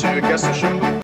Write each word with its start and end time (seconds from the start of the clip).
to 0.00 0.20
Guest 0.22 0.44
the 0.44 0.52
Show. 0.54 1.02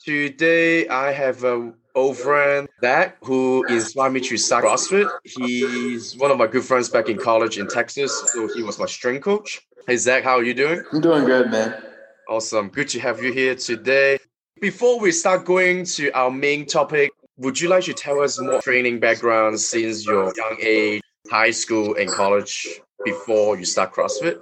Today 0.00 0.88
I 0.88 1.12
have 1.12 1.44
uh, 1.44 1.60
a 1.60 1.72
old 1.94 2.16
friend 2.16 2.68
Zach 2.80 3.16
who 3.22 3.64
inspired 3.68 4.10
me 4.10 4.20
to 4.20 4.36
start 4.36 4.64
CrossFit. 4.64 5.08
He's 5.24 6.16
one 6.16 6.30
of 6.30 6.38
my 6.38 6.46
good 6.46 6.64
friends 6.64 6.88
back 6.88 7.08
in 7.08 7.16
college 7.16 7.58
in 7.58 7.68
Texas, 7.68 8.12
so 8.32 8.48
he 8.54 8.62
was 8.62 8.78
my 8.78 8.86
strength 8.86 9.22
coach. 9.22 9.60
Hey 9.86 9.96
Zach, 9.96 10.24
how 10.24 10.36
are 10.38 10.42
you 10.42 10.54
doing? 10.54 10.82
I'm 10.92 11.00
doing 11.00 11.24
good, 11.24 11.50
man. 11.50 11.80
Awesome, 12.28 12.68
good 12.68 12.88
to 12.88 13.00
have 13.00 13.22
you 13.22 13.32
here 13.32 13.54
today. 13.54 14.18
Before 14.60 14.98
we 14.98 15.12
start 15.12 15.44
going 15.44 15.84
to 15.96 16.10
our 16.12 16.30
main 16.30 16.66
topic, 16.66 17.12
would 17.36 17.60
you 17.60 17.68
like 17.68 17.84
to 17.84 17.94
tell 17.94 18.20
us 18.20 18.40
more 18.40 18.62
training 18.62 19.00
background 19.00 19.58
since 19.60 20.06
your 20.06 20.32
young 20.36 20.56
age, 20.60 21.02
high 21.30 21.50
school 21.50 21.96
and 21.96 22.08
college 22.08 22.68
before 23.04 23.58
you 23.58 23.64
start 23.64 23.92
CrossFit? 23.92 24.40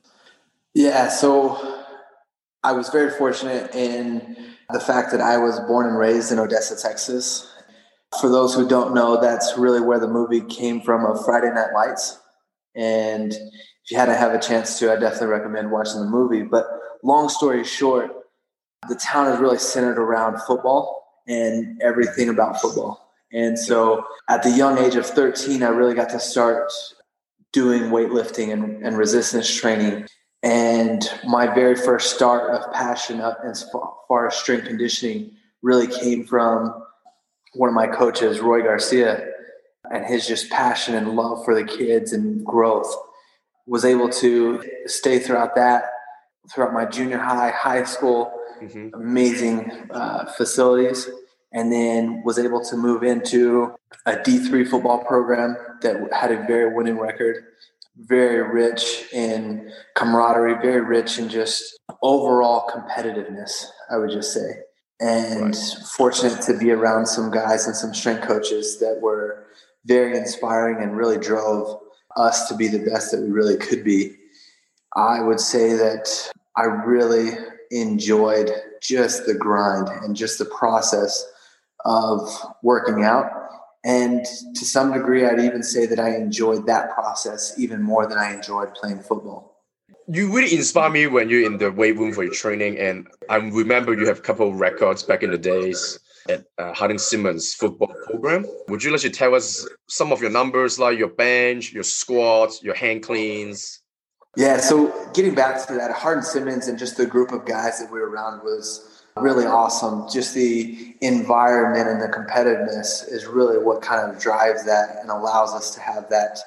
Yeah, 0.75 1.09
so 1.09 1.85
I 2.63 2.73
was 2.73 2.89
very 2.91 3.11
fortunate 3.11 3.75
in 3.75 4.37
the 4.71 4.81
fact 4.81 5.11
that 5.13 5.21
I 5.21 5.39
was 5.39 5.61
born 5.61 5.87
and 5.87 5.99
raised 5.99 6.33
in 6.33 6.39
Odessa, 6.39 6.77
Texas. 6.77 7.49
For 8.21 8.29
those 8.29 8.55
who 8.55 8.69
don't 8.69 8.95
know, 8.95 9.21
that's 9.21 9.57
really 9.57 9.81
where 9.81 9.99
the 9.99 10.09
movie 10.09 10.43
came 10.43 10.83
from 10.83 11.05
of 11.05 11.25
Friday 11.25 11.51
Night 11.51 11.73
Lights. 11.75 12.19
And 12.75 13.33
if 13.33 13.91
you 13.91 13.97
hadn't 13.97 14.19
have 14.19 14.33
a 14.33 14.39
chance 14.39 14.79
to, 14.79 14.93
I 14.93 14.97
definitely 14.97 15.29
recommend 15.29 15.71
watching 15.71 16.01
the 16.01 16.07
movie. 16.07 16.43
But 16.43 16.67
long 17.03 17.29
story 17.29 17.65
short, 17.65 18.11
the 18.89 18.97
town 18.97 19.33
is 19.33 19.41
really 19.41 19.59
centered 19.59 19.99
around 19.99 20.41
football 20.43 21.02
and 21.27 21.81
everything 21.83 22.29
about 22.29 22.61
football. 22.61 23.11
And 23.33 23.59
so 23.59 24.05
at 24.29 24.43
the 24.43 24.51
young 24.51 24.79
age 24.79 24.95
of 24.95 25.07
13, 25.07 25.63
I 25.63 25.69
really 25.69 25.95
got 25.95 26.11
to 26.11 26.21
start 26.21 26.71
doing 27.53 27.85
weightlifting 27.85 28.53
and, 28.53 28.85
and 28.85 28.97
resistance 28.97 29.53
training 29.55 30.07
and 30.43 31.09
my 31.25 31.47
very 31.47 31.77
first 31.77 32.15
start 32.15 32.51
of 32.51 32.73
passion 32.73 33.21
up 33.21 33.39
as 33.45 33.65
far 34.09 34.27
as 34.27 34.35
strength 34.35 34.67
conditioning 34.67 35.31
really 35.63 35.87
came 35.87 36.25
from 36.25 36.83
one 37.55 37.69
of 37.69 37.75
my 37.75 37.87
coaches, 37.87 38.41
Roy 38.41 38.63
Garcia, 38.63 39.29
and 39.93 40.05
his 40.05 40.27
just 40.27 40.51
passion 40.51 40.95
and 40.95 41.11
love 41.15 41.45
for 41.45 41.55
the 41.55 41.65
kids 41.65 42.13
and 42.13 42.45
growth. 42.45 42.93
Was 43.67 43.85
able 43.85 44.09
to 44.09 44.65
stay 44.87 45.21
throughout 45.21 45.55
that, 45.55 45.85
throughout 46.53 46.73
my 46.73 46.87
junior 46.87 47.19
high, 47.19 47.51
high 47.51 47.85
school, 47.85 48.33
mm-hmm. 48.61 48.89
amazing 49.01 49.71
uh, 49.93 50.27
facilities, 50.33 51.09
and 51.53 51.73
then 51.73 52.23
was 52.25 52.39
able 52.39 52.65
to 52.65 52.77
move 52.77 53.03
into 53.03 53.75
a 54.07 54.13
D3 54.13 54.69
football 54.69 55.05
program 55.05 55.57
that 55.83 55.97
had 56.13 56.33
a 56.33 56.43
very 56.47 56.75
winning 56.75 56.99
record 56.99 57.45
very 57.97 58.43
rich 58.43 59.05
in 59.13 59.71
camaraderie, 59.95 60.61
very 60.63 60.81
rich 60.81 61.19
in 61.19 61.29
just 61.29 61.79
overall 62.03 62.69
competitiveness, 62.69 63.67
I 63.91 63.99
would 63.99 64.11
just 64.11 64.33
say. 64.33 64.61
And 65.01 65.47
right. 65.47 65.57
fortunate 65.97 66.41
to 66.43 66.57
be 66.57 66.71
around 66.71 67.07
some 67.07 67.31
guys 67.31 67.67
and 67.67 67.77
some 67.77 67.93
strength 67.93 68.27
coaches 68.27 68.79
that 68.79 69.01
were 69.01 69.47
very 69.85 70.17
inspiring 70.17 70.83
and 70.83 70.97
really 70.97 71.19
drove 71.19 71.81
us 72.17 72.49
to 72.49 72.55
be 72.55 72.69
the 72.69 72.79
best 72.79 73.11
that 73.11 73.21
we 73.21 73.29
really 73.29 73.57
could 73.57 73.83
be. 73.83 74.17
I 74.97 75.21
would 75.21 75.41
say 75.41 75.73
that 75.73 76.31
I 76.57 76.65
really 76.65 77.31
enjoyed 77.71 78.51
just 78.81 79.27
the 79.27 79.35
grind 79.35 79.89
and 79.89 80.15
just 80.15 80.39
the 80.39 80.45
process 80.45 81.27
of 81.85 82.29
working 82.63 83.05
out 83.05 83.43
and 83.85 84.25
to 84.55 84.65
some 84.65 84.93
degree, 84.93 85.27
I'd 85.27 85.41
even 85.41 85.63
say 85.63 85.87
that 85.87 85.99
I 85.99 86.15
enjoyed 86.15 86.67
that 86.67 86.95
process 86.95 87.55
even 87.59 87.83
more 87.83 88.07
than 88.07 88.17
I 88.17 88.33
enjoyed 88.33 88.75
playing 88.75 89.01
football. 89.01 89.61
You 90.09 90.33
really 90.33 90.55
inspire 90.55 90.91
me 90.91 91.07
when 91.07 91.29
you're 91.29 91.45
in 91.45 91.59
the 91.59 91.71
weight 91.71 91.97
room 91.97 92.13
for 92.13 92.23
your 92.23 92.33
training. 92.33 92.79
And 92.79 93.07
I 93.29 93.37
remember 93.37 93.95
you 93.95 94.07
have 94.07 94.19
a 94.19 94.23
couple 94.23 94.49
of 94.49 94.61
records 94.61 95.03
back 95.03 95.23
in 95.23 95.31
the 95.31 95.39
days 95.39 95.99
at 96.29 96.45
uh, 96.59 96.73
Hardin 96.73 96.99
Simmons 96.99 97.55
football 97.55 97.93
program. 98.07 98.47
Would 98.69 98.85
you 98.85 98.93
like 98.93 99.01
to 99.01 99.11
tell 99.11 99.35
us 99.35 99.67
some 99.89 100.13
of 100.13 100.21
your 100.21 100.31
numbers, 100.31 100.79
like 100.79 100.99
your 100.99 101.09
bench, 101.09 101.73
your 101.73 101.83
squats, 101.83 102.63
your 102.63 102.75
hang 102.75 103.01
cleans? 103.01 103.81
Yeah, 104.37 104.59
so 104.59 105.11
getting 105.13 105.35
back 105.35 105.67
to 105.67 105.75
that, 105.75 105.91
Hardin 105.91 106.23
Simmons 106.23 106.69
and 106.69 106.79
just 106.79 106.97
the 106.97 107.07
group 107.07 107.33
of 107.33 107.45
guys 107.45 107.81
that 107.81 107.91
we 107.93 107.99
were 107.99 108.09
around 108.09 108.43
was 108.43 109.02
really 109.17 109.45
awesome. 109.45 110.09
Just 110.11 110.35
the 110.35 110.97
environment 111.01 111.89
and 111.89 112.01
the 112.01 112.09
competitiveness 112.09 113.11
is 113.11 113.27
really 113.27 113.59
what 113.63 113.83
kind 113.83 114.11
of 114.11 114.21
drives 114.21 114.65
that 114.65 114.97
and 115.01 115.11
allows 115.11 115.53
us 115.53 115.75
to 115.75 115.81
have 115.81 116.09
that 116.11 116.39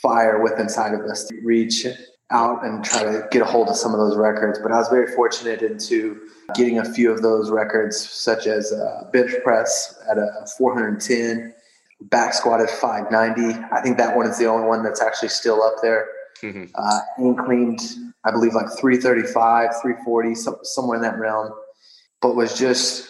fire 0.00 0.42
within 0.42 0.60
inside 0.60 0.94
of 0.94 1.00
us 1.02 1.24
to 1.24 1.40
reach 1.42 1.86
out 2.30 2.64
and 2.64 2.84
try 2.84 3.02
to 3.02 3.26
get 3.30 3.42
a 3.42 3.44
hold 3.44 3.68
of 3.68 3.76
some 3.76 3.92
of 3.92 3.98
those 3.98 4.16
records. 4.16 4.58
But 4.58 4.72
I 4.72 4.78
was 4.78 4.88
very 4.88 5.14
fortunate 5.14 5.62
into 5.62 6.20
getting 6.54 6.78
a 6.78 6.84
few 6.84 7.10
of 7.10 7.22
those 7.22 7.50
records, 7.50 8.08
such 8.08 8.46
as 8.46 8.72
uh, 8.72 9.08
bench 9.12 9.32
press 9.42 9.98
at 10.10 10.18
a 10.18 10.46
410, 10.56 11.54
back 12.02 12.34
squat 12.34 12.60
at 12.60 12.70
590. 12.70 13.58
I 13.72 13.80
think 13.82 13.98
that 13.98 14.16
one 14.16 14.26
is 14.26 14.38
the 14.38 14.46
only 14.46 14.66
one 14.66 14.82
that's 14.82 15.02
actually 15.02 15.28
still 15.28 15.62
up 15.62 15.74
there. 15.82 16.06
Mm-hmm. 16.42 16.64
Uh, 16.74 17.00
and 17.18 17.38
cleaned, 17.38 17.80
I 18.24 18.30
believe, 18.30 18.54
like 18.54 18.66
335, 18.78 19.70
340, 19.82 20.34
so, 20.34 20.58
somewhere 20.62 20.96
in 20.96 21.02
that 21.02 21.18
realm 21.18 21.52
but 22.24 22.36
was 22.36 22.58
just 22.58 23.06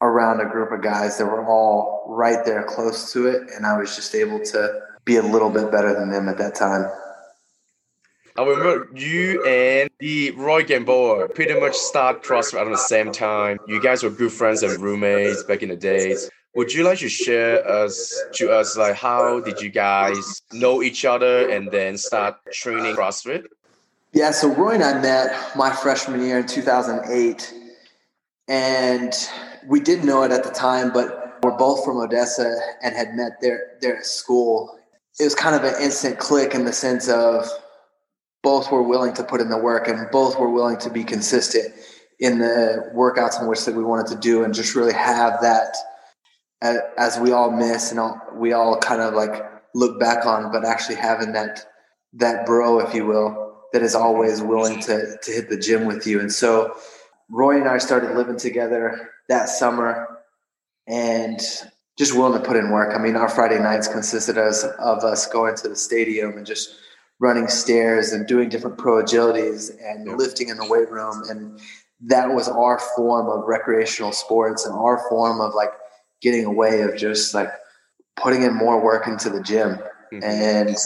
around 0.00 0.40
a 0.40 0.44
group 0.44 0.72
of 0.72 0.82
guys 0.82 1.16
that 1.16 1.26
were 1.26 1.46
all 1.46 2.04
right 2.08 2.44
there 2.44 2.64
close 2.64 3.12
to 3.12 3.28
it. 3.28 3.42
And 3.54 3.64
I 3.64 3.78
was 3.78 3.94
just 3.94 4.16
able 4.16 4.40
to 4.46 4.80
be 5.04 5.14
a 5.14 5.22
little 5.22 5.48
bit 5.48 5.70
better 5.70 5.94
than 5.94 6.10
them 6.10 6.28
at 6.28 6.38
that 6.38 6.56
time. 6.56 6.90
I 8.36 8.42
remember 8.42 8.88
you 8.96 9.44
and 9.46 9.88
the 10.00 10.32
Roy 10.32 10.64
Gamboa 10.64 11.28
pretty 11.28 11.58
much 11.60 11.76
start 11.76 12.24
CrossFit 12.24 12.54
around 12.54 12.72
the 12.72 12.78
same 12.78 13.12
time. 13.12 13.58
You 13.68 13.80
guys 13.80 14.02
were 14.02 14.10
good 14.10 14.32
friends 14.32 14.64
and 14.64 14.76
roommates 14.82 15.44
back 15.44 15.62
in 15.62 15.68
the 15.68 15.76
days. 15.76 16.28
Would 16.56 16.74
you 16.74 16.82
like 16.82 16.98
to 16.98 17.08
share 17.08 17.64
us 17.64 18.12
to 18.34 18.50
us 18.50 18.76
like 18.76 18.96
how 18.96 19.38
did 19.38 19.60
you 19.60 19.70
guys 19.70 20.42
know 20.52 20.82
each 20.82 21.04
other 21.04 21.48
and 21.48 21.70
then 21.70 21.96
start 21.96 22.38
training 22.52 22.96
CrossFit? 22.96 23.44
Yeah, 24.12 24.32
so 24.32 24.52
Roy 24.52 24.70
and 24.70 24.82
I 24.82 25.00
met 25.00 25.54
my 25.54 25.70
freshman 25.70 26.22
year 26.22 26.40
in 26.40 26.46
2008 26.48 27.54
and 28.48 29.14
we 29.66 29.80
didn't 29.80 30.06
know 30.06 30.22
it 30.22 30.32
at 30.32 30.44
the 30.44 30.50
time, 30.50 30.92
but 30.92 31.38
we're 31.42 31.56
both 31.56 31.84
from 31.84 31.98
Odessa 31.98 32.58
and 32.82 32.94
had 32.94 33.14
met 33.14 33.40
there 33.40 33.76
there 33.80 33.98
at 33.98 34.06
school. 34.06 34.78
It 35.20 35.24
was 35.24 35.34
kind 35.34 35.54
of 35.54 35.64
an 35.64 35.74
instant 35.82 36.18
click 36.18 36.54
in 36.54 36.64
the 36.64 36.72
sense 36.72 37.08
of 37.08 37.48
both 38.42 38.70
were 38.70 38.82
willing 38.82 39.12
to 39.14 39.24
put 39.24 39.40
in 39.40 39.50
the 39.50 39.58
work 39.58 39.88
and 39.88 40.10
both 40.10 40.38
were 40.38 40.50
willing 40.50 40.78
to 40.78 40.90
be 40.90 41.04
consistent 41.04 41.74
in 42.20 42.38
the 42.38 42.90
workouts 42.94 43.40
in 43.40 43.48
which 43.48 43.64
that 43.64 43.74
we 43.74 43.84
wanted 43.84 44.06
to 44.06 44.16
do 44.16 44.44
and 44.44 44.54
just 44.54 44.74
really 44.74 44.92
have 44.92 45.40
that 45.42 45.76
as 46.96 47.18
we 47.20 47.32
all 47.32 47.50
miss 47.50 47.90
and 47.90 48.00
all, 48.00 48.20
we 48.34 48.52
all 48.52 48.78
kind 48.78 49.00
of 49.00 49.14
like 49.14 49.44
look 49.74 50.00
back 50.00 50.26
on, 50.26 50.50
but 50.50 50.64
actually 50.64 50.96
having 50.96 51.32
that 51.32 51.64
that 52.14 52.46
bro, 52.46 52.80
if 52.80 52.94
you 52.94 53.04
will, 53.04 53.62
that 53.72 53.82
is 53.82 53.94
always 53.94 54.40
willing 54.40 54.80
to 54.80 55.16
to 55.22 55.30
hit 55.30 55.48
the 55.48 55.56
gym 55.56 55.86
with 55.86 56.06
you. 56.06 56.20
And 56.20 56.32
so 56.32 56.74
Roy 57.30 57.56
and 57.56 57.68
I 57.68 57.78
started 57.78 58.16
living 58.16 58.36
together 58.36 59.10
that 59.28 59.48
summer 59.48 60.20
and 60.86 61.40
just 61.98 62.14
willing 62.16 62.40
to 62.40 62.46
put 62.46 62.56
in 62.56 62.70
work. 62.70 62.94
I 62.94 63.02
mean, 63.02 63.16
our 63.16 63.28
Friday 63.28 63.58
nights 63.58 63.88
consisted 63.88 64.38
of, 64.38 64.54
of 64.78 65.04
us 65.04 65.26
going 65.26 65.56
to 65.56 65.68
the 65.68 65.76
stadium 65.76 66.36
and 66.36 66.46
just 66.46 66.74
running 67.20 67.48
stairs 67.48 68.12
and 68.12 68.26
doing 68.26 68.48
different 68.48 68.78
pro 68.78 69.02
agilities 69.02 69.70
and 69.82 70.06
yep. 70.06 70.16
lifting 70.16 70.48
in 70.48 70.56
the 70.56 70.66
weight 70.66 70.90
room. 70.90 71.22
And 71.28 71.60
that 72.06 72.32
was 72.32 72.48
our 72.48 72.78
form 72.96 73.28
of 73.28 73.46
recreational 73.46 74.12
sports 74.12 74.64
and 74.64 74.74
our 74.74 75.04
form 75.08 75.40
of 75.40 75.54
like 75.54 75.72
getting 76.22 76.44
away 76.44 76.82
of 76.82 76.96
just 76.96 77.34
like 77.34 77.50
putting 78.16 78.42
in 78.42 78.54
more 78.54 78.82
work 78.82 79.08
into 79.08 79.28
the 79.28 79.42
gym. 79.42 79.78
Mm-hmm. 80.12 80.22
And 80.22 80.76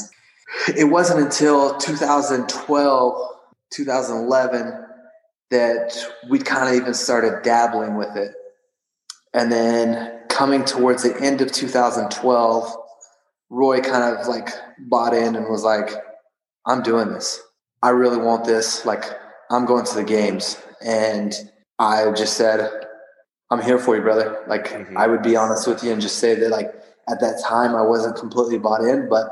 it 0.77 0.85
wasn't 0.85 1.21
until 1.21 1.77
2012, 1.77 3.29
2011 3.71 4.87
that 5.53 5.95
we 6.31 6.39
kind 6.39 6.69
of 6.69 6.75
even 6.75 6.95
started 6.95 7.43
dabbling 7.43 7.95
with 7.97 8.17
it. 8.17 8.33
And 9.35 9.53
then 9.53 10.21
coming 10.29 10.65
towards 10.65 11.03
the 11.03 11.15
end 11.21 11.43
of 11.43 11.53
2012, 11.53 12.77
Roy 13.51 13.81
kind 13.81 14.17
of 14.17 14.27
like 14.27 14.49
bought 14.79 15.13
in 15.13 15.37
and 15.37 15.47
was 15.49 15.63
like, 15.63 15.91
I'm 16.67 16.83
doing 16.83 17.11
this. 17.11 17.39
I 17.83 17.91
really 17.91 18.17
want 18.17 18.47
this. 18.47 18.87
Like, 18.87 19.05
I'm 19.51 19.67
going 19.67 19.85
to 19.85 19.95
the 19.95 20.05
games. 20.05 20.57
And 20.83 21.35
I 21.79 22.11
just 22.13 22.39
said, 22.39 22.71
I'm 23.51 23.61
here 23.61 23.79
for 23.79 23.95
you, 23.95 24.01
brother. 24.01 24.43
Like, 24.47 24.69
mm-hmm. 24.69 24.97
I 24.97 25.07
would 25.07 25.23
be 25.23 25.37
honest 25.37 25.69
with 25.69 25.85
you 25.85 25.93
and 25.93 26.01
just 26.01 26.19
say 26.19 26.35
that, 26.35 26.49
like, 26.49 26.73
at 27.11 27.21
that 27.21 27.43
time, 27.45 27.75
I 27.75 27.83
wasn't 27.83 28.17
completely 28.17 28.59
bought 28.59 28.81
in, 28.81 29.09
but 29.11 29.29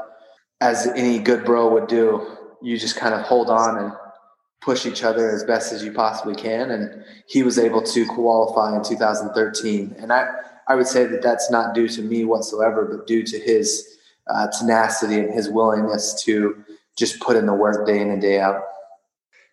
as 0.61 0.87
any 0.89 1.19
good 1.19 1.47
bro 1.47 1.73
would 1.73 1.87
do, 1.87 2.37
you 2.61 2.77
just 2.77 2.97
kind 2.97 3.15
of 3.15 3.23
hold 3.23 3.49
on 3.49 3.79
and 3.79 3.93
push 4.61 4.87
each 4.87 5.03
other 5.03 5.31
as 5.31 5.43
best 5.45 5.73
as 5.73 5.83
you 5.83 5.93
possibly 5.93 6.35
can. 6.35 6.71
And 6.71 7.05
he 7.27 7.43
was 7.43 7.59
able 7.59 7.83
to 7.83 8.07
qualify 8.07 8.77
in 8.77 8.85
2013. 8.85 9.97
And 9.99 10.13
I, 10.13 10.29
I 10.69 10.75
would 10.75 10.87
say 10.87 11.07
that 11.07 11.23
that's 11.23 11.51
not 11.51 11.75
due 11.75 11.89
to 11.89 12.03
me 12.03 12.25
whatsoever, 12.25 12.85
but 12.85 13.07
due 13.07 13.23
to 13.23 13.39
his 13.39 13.99
uh, 14.29 14.49
tenacity 14.59 15.19
and 15.21 15.33
his 15.33 15.49
willingness 15.49 16.23
to 16.25 16.63
just 16.97 17.21
put 17.21 17.37
in 17.37 17.47
the 17.47 17.55
work 17.55 17.87
day 17.87 18.01
in 18.01 18.11
and 18.11 18.21
day 18.21 18.39
out. 18.41 18.63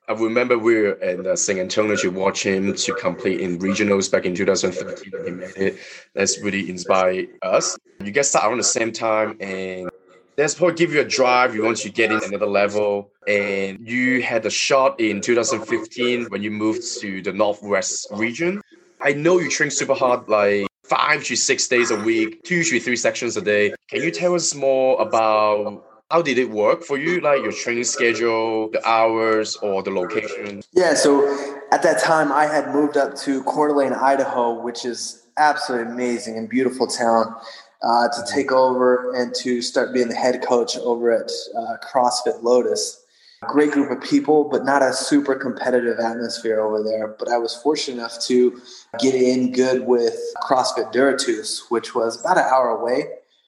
I 0.10 0.14
remember 0.14 0.58
we 0.58 0.82
were 0.82 0.94
in 0.94 1.28
uh, 1.28 1.36
San 1.36 1.60
Antonio 1.60 1.98
to 1.98 2.10
watch 2.10 2.46
him 2.46 2.74
to 2.74 2.94
complete 2.94 3.42
in 3.42 3.60
regionals 3.60 4.10
back 4.10 4.26
in 4.26 4.34
2013. 4.36 5.12
He 5.26 5.32
made 5.32 5.58
it. 5.58 5.80
That's 6.14 6.40
really 6.40 6.70
inspired 6.70 7.28
us. 7.42 7.78
You 8.02 8.12
guys 8.12 8.30
start 8.30 8.46
around 8.46 8.60
the 8.60 8.64
same 8.64 8.94
time, 8.94 9.36
and 9.42 9.90
that's 10.38 10.54
probably 10.54 10.76
give 10.76 10.94
you 10.94 11.02
a 11.02 11.06
drive. 11.06 11.56
You 11.56 11.64
want 11.64 11.78
to 11.80 11.90
get 11.90 12.12
in 12.12 12.24
another 12.24 12.46
level, 12.46 13.12
and 13.28 13.80
you 13.86 14.22
had 14.22 14.46
a 14.46 14.52
shot 14.52 15.00
in 15.00 15.20
2015 15.20 16.26
when 16.26 16.44
you 16.44 16.52
moved 16.52 16.84
to 17.02 17.22
the 17.24 17.34
Northwest 17.34 18.08
region. 18.12 18.62
I 19.02 19.14
know 19.14 19.40
you 19.40 19.50
train 19.50 19.72
super 19.72 19.96
hard, 19.96 20.30
like 20.30 20.68
five 20.84 21.24
to 21.26 21.36
six 21.36 21.68
days 21.68 21.90
a 21.90 22.00
week, 22.00 22.44
two 22.44 22.64
to 22.64 22.80
three 22.80 22.96
sections 22.96 23.36
a 23.36 23.42
day. 23.42 23.74
Can 23.90 24.04
you 24.04 24.12
tell 24.12 24.36
us 24.36 24.54
more 24.54 25.02
about 25.02 25.84
how 26.12 26.22
did 26.22 26.38
it 26.38 26.50
work 26.50 26.84
for 26.84 26.98
you 26.98 27.20
like 27.20 27.42
your 27.42 27.52
training 27.52 27.84
schedule 27.84 28.70
the 28.70 28.88
hours 28.88 29.58
or 29.58 29.84
the 29.84 29.92
location 29.92 30.62
yeah 30.72 30.94
so 30.94 31.28
at 31.74 31.84
that 31.84 32.02
time 32.02 32.32
i 32.32 32.46
had 32.46 32.74
moved 32.74 32.96
up 32.96 33.14
to 33.14 33.44
Coeur 33.44 33.68
d'Alene 33.68 33.92
idaho 33.92 34.54
which 34.62 34.86
is 34.86 35.28
absolutely 35.36 35.92
amazing 35.92 36.38
and 36.38 36.48
beautiful 36.48 36.88
town 36.88 37.36
uh, 37.84 38.08
to 38.10 38.24
take 38.32 38.52
over 38.52 39.14
and 39.16 39.34
to 39.36 39.62
start 39.62 39.94
being 39.94 40.10
the 40.10 40.16
head 40.16 40.44
coach 40.44 40.78
over 40.78 41.12
at 41.12 41.32
uh, 41.58 41.78
crossfit 41.86 42.42
lotus. 42.42 43.04
Great 43.42 43.72
group 43.72 43.92
of 43.92 44.02
people 44.02 44.50
but 44.50 44.66
not 44.66 44.82
a 44.82 44.92
super 44.92 45.36
competitive 45.36 46.00
atmosphere 46.00 46.60
over 46.60 46.84
there. 46.84 47.16
But 47.20 47.30
i 47.30 47.38
was 47.38 47.56
fortunate 47.56 48.00
enough 48.00 48.20
to 48.26 48.60
get 49.00 49.14
in 49.14 49.52
good 49.52 49.86
with 49.86 50.20
crossfit 50.42 50.92
Duratus, 50.92 51.70
which 51.70 51.94
was 51.94 52.20
about 52.20 52.38
an 52.38 52.46
hour 52.46 52.70
away. 52.70 53.06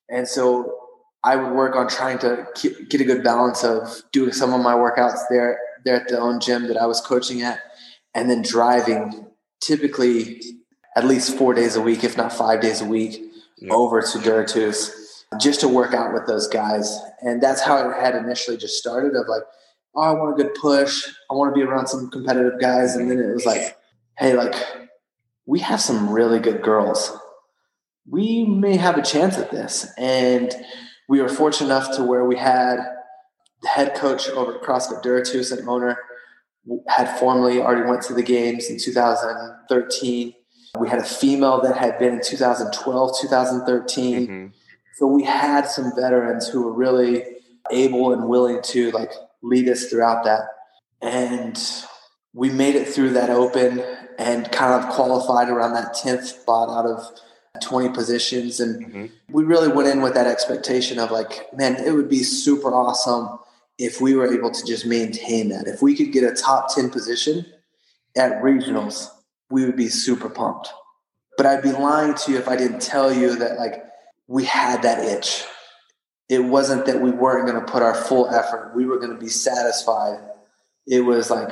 And 0.10 0.28
so 0.28 0.78
I 1.24 1.36
would 1.36 1.54
work 1.54 1.76
on 1.76 1.88
trying 1.88 2.20
to 2.20 2.48
get 2.90 3.02
a 3.02 3.04
good 3.04 3.24
balance 3.24 3.64
of 3.64 4.04
doing 4.12 4.32
some 4.32 4.54
of 4.54 4.62
my 4.62 4.74
workouts 4.74 5.22
there 5.30 5.60
there 5.86 5.96
at 5.96 6.08
the 6.08 6.20
own 6.20 6.40
gym 6.40 6.68
that 6.68 6.78
I 6.78 6.86
was 6.86 7.02
coaching 7.02 7.42
at, 7.42 7.60
and 8.14 8.30
then 8.30 8.42
driving 8.42 9.28
typically 9.62 10.42
at 10.96 11.06
least 11.06 11.38
four 11.38 11.54
days 11.54 11.76
a 11.76 11.82
week, 11.82 12.04
if 12.04 12.18
not 12.18 12.34
five 12.34 12.62
days 12.62 12.82
a 12.82 12.86
week, 12.86 13.29
yeah. 13.60 13.74
over 13.74 14.02
to 14.02 14.18
Duratus 14.20 15.24
just 15.40 15.60
to 15.62 15.68
work 15.68 15.94
out 15.94 16.14
with 16.14 16.26
those 16.26 16.48
guys. 16.48 17.00
And 17.22 17.42
that's 17.42 17.62
how 17.62 17.90
it 17.90 18.02
had 18.02 18.16
initially 18.16 18.58
just 18.58 18.78
started 18.78 19.16
of 19.16 19.28
like, 19.28 19.44
oh, 19.96 20.02
I 20.02 20.12
want 20.12 20.40
a 20.40 20.44
good 20.44 20.54
push. 20.56 21.06
I 21.30 21.36
want 21.36 21.54
to 21.54 21.60
be 21.60 21.66
around 21.66 21.88
some 21.88 22.10
competitive 22.10 22.60
guys. 22.60 22.96
And 22.96 23.10
then 23.10 23.20
it 23.20 23.34
was 23.34 23.46
like, 23.46 23.78
hey, 24.18 24.34
like 24.34 24.56
we 25.46 25.60
have 25.60 25.82
some 25.82 26.10
really 26.10 26.40
good 26.40 26.62
girls. 26.62 27.16
We 28.08 28.46
may 28.46 28.78
have 28.78 28.98
a 28.98 29.04
chance 29.04 29.38
at 29.38 29.52
this. 29.52 29.88
And 29.98 30.52
we 31.08 31.22
were 31.22 31.30
fortunate 31.30 31.68
enough 31.68 31.96
to 31.98 32.04
where 32.04 32.26
we 32.26 32.38
had 32.38 32.80
the 33.62 33.68
head 33.68 33.96
coach 33.96 34.30
over 34.30 34.56
at 34.56 34.62
CrossFit 34.62 35.04
Duratus 35.04 35.56
and 35.56 35.68
owner 35.68 35.98
had 36.88 37.18
formerly 37.18 37.62
already 37.62 37.90
went 37.90 38.02
to 38.04 38.14
the 38.14 38.24
games 38.24 38.70
in 38.70 38.78
2013. 38.80 40.34
We 40.80 40.90
had 40.90 41.00
a 41.00 41.04
female 41.04 41.62
that 41.62 41.78
had 41.78 42.00
been 42.00 42.16
in 42.16 42.22
2012, 42.22 43.20
2013. 43.22 44.28
Mm-hmm. 44.28 44.48
So 44.96 45.08
we 45.08 45.24
had 45.24 45.68
some 45.68 45.94
veterans 45.96 46.48
who 46.48 46.64
were 46.64 46.74
really 46.74 47.24
able 47.72 48.14
and 48.14 48.28
willing 48.28 48.62
to 48.64 48.92
like 48.92 49.12
lead 49.42 49.70
us 49.70 49.86
throughout 49.86 50.24
that. 50.26 50.42
And 51.02 51.58
we 52.34 52.50
made 52.50 52.76
it 52.76 52.88
through 52.88 53.12
that 53.12 53.30
open 53.30 53.84
and 54.18 54.52
kind 54.52 54.74
of 54.74 54.90
qualified 54.92 55.50
around 55.50 55.74
that 55.74 55.94
10th 55.96 56.24
spot 56.24 56.70
out 56.70 56.86
of 56.86 57.06
20 57.62 57.90
positions. 57.94 58.60
And 58.60 58.86
mm-hmm. 58.86 59.06
we 59.30 59.44
really 59.44 59.70
went 59.70 59.88
in 59.88 60.02
with 60.02 60.14
that 60.14 60.28
expectation 60.28 61.00
of 61.00 61.12
like, 61.12 61.48
man, 61.56 61.76
it 61.76 61.92
would 61.92 62.10
be 62.10 62.24
super 62.24 62.74
awesome 62.74 63.40
if 63.78 64.02
we 64.02 64.14
were 64.14 64.32
able 64.32 64.52
to 64.52 64.66
just 64.66 64.86
maintain 64.86 65.50
that. 65.50 65.68
If 65.68 65.82
we 65.82 65.96
could 65.96 66.12
get 66.12 66.24
a 66.24 66.36
top 66.36 66.74
10 66.76 66.90
position 66.90 67.46
at 68.18 68.42
regionals, 68.42 69.10
we 69.50 69.66
would 69.66 69.76
be 69.76 69.90
super 69.90 70.30
pumped. 70.30 70.70
But 71.38 71.46
I'd 71.46 71.64
be 71.64 71.72
lying 71.72 72.16
to 72.16 72.32
you 72.32 72.38
if 72.38 72.48
I 72.48 72.56
didn't 72.56 72.82
tell 72.82 73.14
you 73.14 73.36
that 73.38 73.58
like 73.58 73.84
we 74.28 74.46
had 74.46 74.82
that 74.84 75.00
itch. 75.00 75.46
It 76.28 76.44
wasn't 76.44 76.86
that 76.86 77.02
we 77.02 77.10
weren't 77.10 77.48
going 77.48 77.64
to 77.64 77.72
put 77.72 77.82
our 77.82 77.96
full 77.96 78.30
effort. 78.30 78.74
We 78.76 78.86
were 78.86 79.00
going 79.00 79.14
to 79.14 79.20
be 79.20 79.30
satisfied. 79.30 80.20
It 80.86 81.02
was 81.02 81.32
like, 81.32 81.52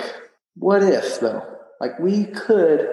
what 0.56 0.84
if 0.84 1.20
though? 1.20 1.44
Like 1.80 1.98
we 2.00 2.26
could. 2.26 2.88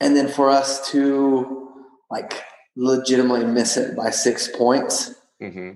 And 0.00 0.16
then 0.16 0.28
for 0.28 0.50
us 0.50 0.90
to 0.92 1.72
like 2.10 2.42
legitimately 2.76 3.44
miss 3.46 3.76
it 3.76 3.96
by 3.96 4.10
six 4.10 4.48
points 4.48 5.14
mm-hmm. 5.40 5.72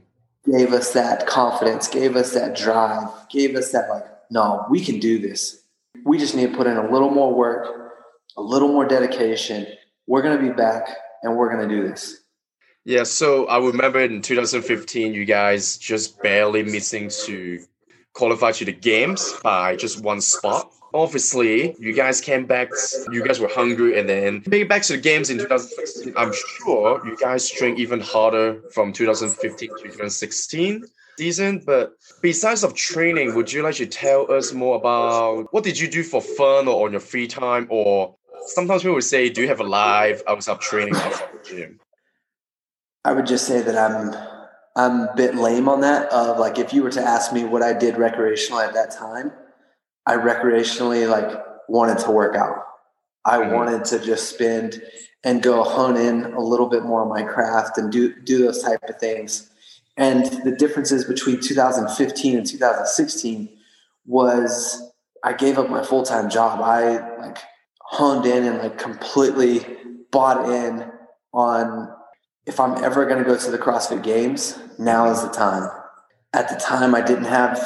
gave 0.51 0.73
us 0.73 0.93
that 0.93 1.27
confidence, 1.27 1.89
gave 1.89 2.17
us 2.17 2.33
that 2.35 2.57
drive, 2.57 3.09
gave 3.31 3.57
us 3.57 3.73
that 3.73 3.89
like, 3.89 4.05
no, 4.31 4.67
we 4.71 4.85
can 4.85 4.99
do 5.01 5.19
this. 5.19 5.63
We 6.05 6.19
just 6.19 6.35
need 6.35 6.51
to 6.51 6.57
put 6.57 6.67
in 6.67 6.77
a 6.77 6.91
little 6.91 7.11
more 7.11 7.35
work, 7.35 7.80
a 8.37 8.43
little 8.43 8.69
more 8.69 8.87
dedication. 8.87 9.67
We're 10.07 10.23
going 10.23 10.39
to 10.39 10.43
be 10.43 10.53
back 10.53 10.89
and 11.23 11.37
we're 11.37 11.53
going 11.53 11.69
to 11.69 11.75
do 11.75 11.89
this. 11.89 12.23
Yeah, 12.85 13.03
so 13.03 13.47
I 13.47 13.59
remember 13.59 14.01
in 14.01 14.23
2015, 14.23 15.13
you 15.13 15.25
guys 15.25 15.77
just 15.77 16.21
barely 16.23 16.63
missing 16.63 17.11
to 17.27 17.63
qualify 18.15 18.53
to 18.53 18.65
the 18.65 18.73
games 18.73 19.35
by 19.43 19.77
just 19.77 20.03
one 20.03 20.21
spot 20.21 20.73
obviously 20.93 21.77
you 21.79 21.93
guys 21.93 22.21
came 22.21 22.47
back 22.47 22.69
you 23.13 23.25
guys 23.25 23.41
were 23.41 23.49
hungry 23.49 23.99
and 23.99 24.09
then 24.09 24.41
being 24.49 24.67
back 24.67 24.83
to 24.83 24.95
the 24.95 24.99
games 24.99 25.31
in 25.31 25.39
2016 25.39 26.13
i'm 26.17 26.33
sure 26.33 27.05
you 27.07 27.17
guys 27.17 27.49
trained 27.49 27.79
even 27.79 28.01
harder 28.01 28.61
from 28.73 28.93
2015 28.93 29.69
to 29.69 29.75
2016 29.77 30.85
season 31.17 31.63
but 31.65 31.93
besides 32.23 32.65
of 32.65 32.75
training 32.75 33.35
would 33.35 33.53
you 33.53 33.63
like 33.63 33.75
to 33.75 33.87
tell 33.87 34.31
us 34.33 34.53
more 34.53 34.77
about 34.77 35.47
what 35.53 35.63
did 35.63 35.79
you 35.79 35.89
do 35.89 36.03
for 36.03 36.21
fun 36.21 36.67
or 36.67 36.87
on 36.87 36.93
your 36.93 37.01
free 37.01 37.27
time 37.27 37.67
or 37.71 38.17
sometimes 38.51 38.83
people 38.83 38.95
would 38.95 39.05
say 39.05 39.29
do 39.29 39.43
you 39.43 39.49
have 39.49 39.61
a 39.61 39.65
life 39.65 40.23
outside 40.27 40.61
training 40.61 40.95
outside 40.97 41.29
the 41.33 41.49
gym 41.49 41.81
i 43.05 43.13
would 43.13 43.27
just 43.27 43.47
say 43.47 43.61
that 43.63 43.77
i'm 43.77 44.15
i'm 44.77 45.09
a 45.09 45.15
bit 45.17 45.35
lame 45.35 45.69
on 45.69 45.81
that 45.81 46.11
of 46.13 46.39
like 46.39 46.59
if 46.59 46.73
you 46.73 46.83
were 46.83 46.91
to 46.91 47.01
ask 47.01 47.33
me 47.33 47.45
what 47.45 47.63
i 47.63 47.73
did 47.73 47.95
recreationally 47.95 48.67
at 48.67 48.75
that 48.75 48.91
time 48.91 49.33
I 50.07 50.17
recreationally 50.17 51.09
like 51.09 51.41
wanted 51.69 51.99
to 51.99 52.11
work 52.11 52.35
out. 52.35 52.65
I 53.25 53.39
mm-hmm. 53.39 53.55
wanted 53.55 53.85
to 53.87 54.01
just 54.01 54.29
spend 54.29 54.83
and 55.23 55.43
go 55.43 55.63
hone 55.63 55.97
in 55.97 56.33
a 56.33 56.41
little 56.41 56.69
bit 56.69 56.85
more 56.85 57.03
on 57.03 57.09
my 57.09 57.23
craft 57.23 57.79
and 57.79 57.93
do 57.93 58.15
do 58.23 58.39
those 58.39 58.63
type 58.63 58.83
of 58.89 58.99
things. 58.99 59.51
And 59.97 60.25
the 60.45 60.51
differences 60.51 61.05
between 61.05 61.41
2015 61.41 62.39
and 62.39 62.47
2016 62.47 63.51
was 64.07 64.91
I 65.23 65.35
gave 65.35 65.59
up 65.59 65.69
my 65.69 65.85
full 65.85 66.03
time 66.03 66.31
job. 66.31 66.61
I 66.61 67.19
like 67.19 67.39
honed 67.91 68.25
in 68.25 68.45
and 68.45 68.59
like 68.59 68.79
completely 68.79 69.67
bought 70.13 70.49
in 70.49 70.89
on 71.33 71.93
if 72.47 72.61
I'm 72.61 72.83
ever 72.83 73.05
going 73.05 73.19
to 73.19 73.25
go 73.25 73.37
to 73.37 73.51
the 73.51 73.59
CrossFit 73.59 74.03
Games, 74.03 74.59
now 74.79 75.11
is 75.11 75.23
the 75.23 75.29
time. 75.29 75.69
At 76.33 76.49
the 76.49 76.55
time, 76.57 76.95
I 76.95 77.01
didn't 77.01 77.25
have 77.25 77.61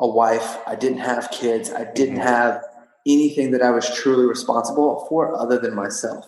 a 0.00 0.08
wife. 0.08 0.56
I 0.66 0.76
didn't 0.76 0.98
have 0.98 1.30
kids. 1.30 1.70
I 1.70 1.84
didn't 1.84 2.16
mm-hmm. 2.16 2.26
have 2.26 2.62
anything 3.06 3.50
that 3.50 3.62
I 3.62 3.70
was 3.70 3.88
truly 3.94 4.24
responsible 4.24 5.06
for 5.08 5.38
other 5.38 5.58
than 5.58 5.74
myself. 5.74 6.24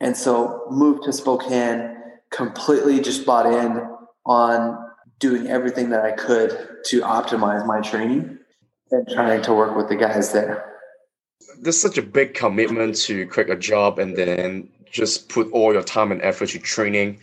And 0.00 0.16
so 0.16 0.66
moved 0.70 1.02
to 1.04 1.12
Spokane, 1.12 1.96
completely 2.30 3.00
just 3.00 3.26
bought 3.26 3.46
in 3.46 3.82
on 4.24 4.78
doing 5.18 5.48
everything 5.48 5.90
that 5.90 6.04
I 6.04 6.12
could 6.12 6.50
to 6.86 7.00
optimize 7.00 7.66
my 7.66 7.80
training 7.80 8.38
and 8.92 9.08
trying 9.08 9.42
to 9.42 9.54
work 9.54 9.76
with 9.76 9.88
the 9.88 9.96
guys 9.96 10.32
there. 10.32 10.75
There's 11.58 11.80
such 11.80 11.98
a 11.98 12.02
big 12.02 12.34
commitment 12.34 12.96
to 13.02 13.26
quit 13.26 13.50
a 13.50 13.56
job 13.56 13.98
and 13.98 14.16
then 14.16 14.68
just 14.90 15.28
put 15.28 15.50
all 15.52 15.72
your 15.72 15.82
time 15.82 16.12
and 16.12 16.22
effort 16.22 16.50
to 16.50 16.58
training. 16.58 17.18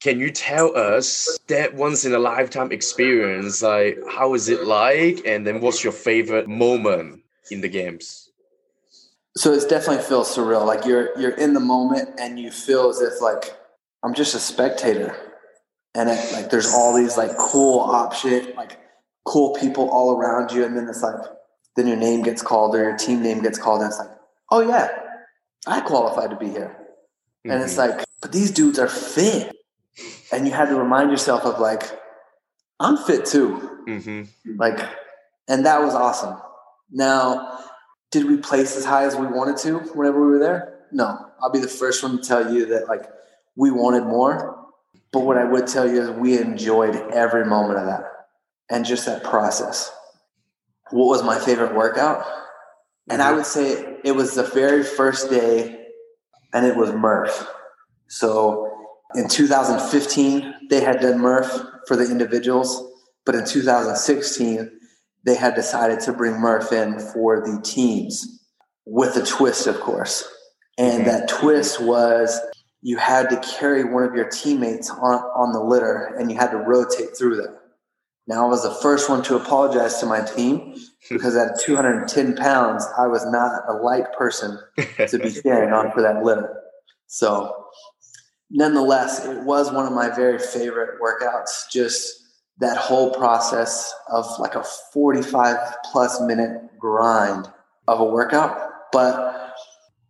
Can 0.00 0.20
you 0.20 0.30
tell 0.30 0.76
us 0.76 1.38
that 1.48 1.74
once 1.74 2.04
in 2.04 2.14
a 2.14 2.18
lifetime 2.18 2.70
experience? 2.70 3.62
Like, 3.62 3.98
how 4.08 4.34
is 4.34 4.48
it 4.48 4.64
like? 4.64 5.22
And 5.26 5.46
then 5.46 5.60
what's 5.60 5.82
your 5.82 5.92
favorite 5.92 6.48
moment 6.48 7.22
in 7.50 7.60
the 7.60 7.68
games? 7.68 8.30
So 9.36 9.52
it's 9.52 9.64
definitely 9.64 10.04
feels 10.04 10.34
surreal. 10.34 10.66
Like 10.66 10.84
you're 10.84 11.16
you're 11.18 11.36
in 11.36 11.52
the 11.54 11.60
moment 11.60 12.10
and 12.18 12.38
you 12.38 12.50
feel 12.50 12.88
as 12.88 13.00
if 13.00 13.20
like 13.20 13.56
I'm 14.02 14.14
just 14.14 14.34
a 14.34 14.38
spectator. 14.38 15.16
And 15.94 16.08
it, 16.08 16.32
like 16.32 16.50
there's 16.50 16.72
all 16.72 16.94
these 16.96 17.16
like 17.16 17.36
cool 17.36 17.80
option, 17.80 18.52
like 18.56 18.78
cool 19.24 19.54
people 19.54 19.88
all 19.90 20.16
around 20.16 20.52
you, 20.52 20.64
and 20.64 20.76
then 20.76 20.88
it's 20.88 21.02
like 21.02 21.14
then 21.78 21.86
your 21.86 21.96
name 21.96 22.22
gets 22.22 22.42
called 22.42 22.74
or 22.74 22.82
your 22.82 22.96
team 22.96 23.22
name 23.22 23.42
gets 23.42 23.58
called, 23.58 23.82
and 23.82 23.90
it's 23.90 23.98
like, 23.98 24.10
oh 24.50 24.60
yeah, 24.60 24.88
I 25.66 25.80
qualified 25.80 26.30
to 26.30 26.36
be 26.36 26.48
here. 26.48 26.76
Mm-hmm. 26.76 27.50
And 27.50 27.62
it's 27.62 27.76
mm-hmm. 27.76 27.96
like, 27.96 28.06
but 28.20 28.32
these 28.32 28.50
dudes 28.50 28.78
are 28.78 28.88
fit 28.88 29.54
and 30.32 30.46
you 30.46 30.52
had 30.52 30.68
to 30.68 30.74
remind 30.74 31.10
yourself 31.10 31.44
of 31.44 31.58
like 31.58 31.82
i'm 32.78 32.96
fit 32.96 33.26
too 33.26 33.80
mm-hmm. 33.88 34.22
like 34.56 34.78
and 35.48 35.66
that 35.66 35.80
was 35.80 35.92
awesome 35.92 36.36
now 36.92 37.58
did 38.12 38.24
we 38.24 38.36
place 38.36 38.76
as 38.76 38.84
high 38.84 39.04
as 39.04 39.16
we 39.16 39.26
wanted 39.26 39.56
to 39.56 39.78
whenever 39.96 40.20
we 40.20 40.28
were 40.28 40.38
there 40.38 40.78
no. 40.92 41.26
I'll 41.40 41.50
be 41.50 41.60
the 41.60 41.68
first 41.68 42.02
one 42.02 42.18
to 42.18 42.22
tell 42.26 42.52
you 42.52 42.66
that 42.66 42.88
like 42.88 43.04
we 43.56 43.70
wanted 43.70 44.04
more. 44.04 44.56
But 45.12 45.20
what 45.20 45.38
I 45.38 45.44
would 45.44 45.66
tell 45.66 45.88
you 45.88 46.02
is 46.02 46.10
we 46.10 46.38
enjoyed 46.38 46.96
every 47.12 47.44
moment 47.44 47.78
of 47.78 47.86
that 47.86 48.04
and 48.70 48.84
just 48.84 49.06
that 49.06 49.24
process. 49.24 49.90
What 50.90 51.06
was 51.06 51.22
my 51.22 51.38
favorite 51.38 51.74
workout? 51.74 52.24
And 53.10 53.22
I 53.22 53.28
mm-hmm. 53.28 53.36
would 53.36 53.46
say 53.46 53.96
it 54.04 54.12
was 54.12 54.34
the 54.34 54.44
very 54.44 54.82
first 54.82 55.30
day, 55.30 55.86
and 56.52 56.66
it 56.66 56.76
was 56.76 56.92
Murph. 56.92 57.48
So 58.08 58.70
in 59.14 59.28
2015, 59.28 60.68
they 60.70 60.80
had 60.80 61.00
done 61.00 61.18
Murph 61.18 61.50
for 61.86 61.96
the 61.96 62.10
individuals, 62.10 62.82
but 63.24 63.34
in 63.34 63.44
2016, 63.44 64.70
they 65.24 65.34
had 65.34 65.54
decided 65.54 66.00
to 66.00 66.12
bring 66.12 66.34
Murph 66.34 66.72
in 66.72 66.98
for 66.98 67.40
the 67.40 67.60
teams 67.62 68.42
with 68.86 69.16
a 69.16 69.24
twist, 69.24 69.66
of 69.66 69.80
course. 69.80 70.26
And 70.78 71.04
mm-hmm. 71.04 71.10
that 71.10 71.28
twist 71.28 71.80
was 71.82 72.40
you 72.82 72.96
had 72.96 73.28
to 73.30 73.36
carry 73.40 73.84
one 73.84 74.04
of 74.04 74.14
your 74.14 74.28
teammates 74.28 74.90
on, 74.90 75.14
on 75.14 75.52
the 75.52 75.60
litter 75.60 76.14
and 76.18 76.30
you 76.30 76.38
had 76.38 76.50
to 76.50 76.58
rotate 76.58 77.16
through 77.16 77.36
them. 77.36 77.57
Now, 78.28 78.44
I 78.44 78.48
was 78.48 78.62
the 78.62 78.74
first 78.82 79.08
one 79.08 79.22
to 79.22 79.36
apologize 79.36 79.98
to 80.00 80.06
my 80.06 80.20
team 80.20 80.76
because 81.08 81.34
at 81.34 81.58
210 81.60 82.36
pounds, 82.36 82.86
I 82.98 83.06
was 83.06 83.24
not 83.24 83.62
a 83.66 83.72
light 83.72 84.12
person 84.12 84.58
to 84.76 85.18
be 85.18 85.32
carrying 85.42 85.72
on 85.72 85.90
for 85.92 86.02
that 86.02 86.22
litter. 86.22 86.54
So, 87.06 87.64
nonetheless, 88.50 89.24
it 89.24 89.44
was 89.44 89.72
one 89.72 89.86
of 89.86 89.94
my 89.94 90.14
very 90.14 90.38
favorite 90.38 91.00
workouts. 91.00 91.70
Just 91.72 92.22
that 92.58 92.76
whole 92.76 93.14
process 93.14 93.94
of 94.08 94.26
like 94.38 94.54
a 94.54 94.64
45 94.92 95.56
plus 95.90 96.20
minute 96.20 96.78
grind 96.78 97.50
of 97.86 98.00
a 98.00 98.04
workout. 98.04 98.72
But 98.92 99.54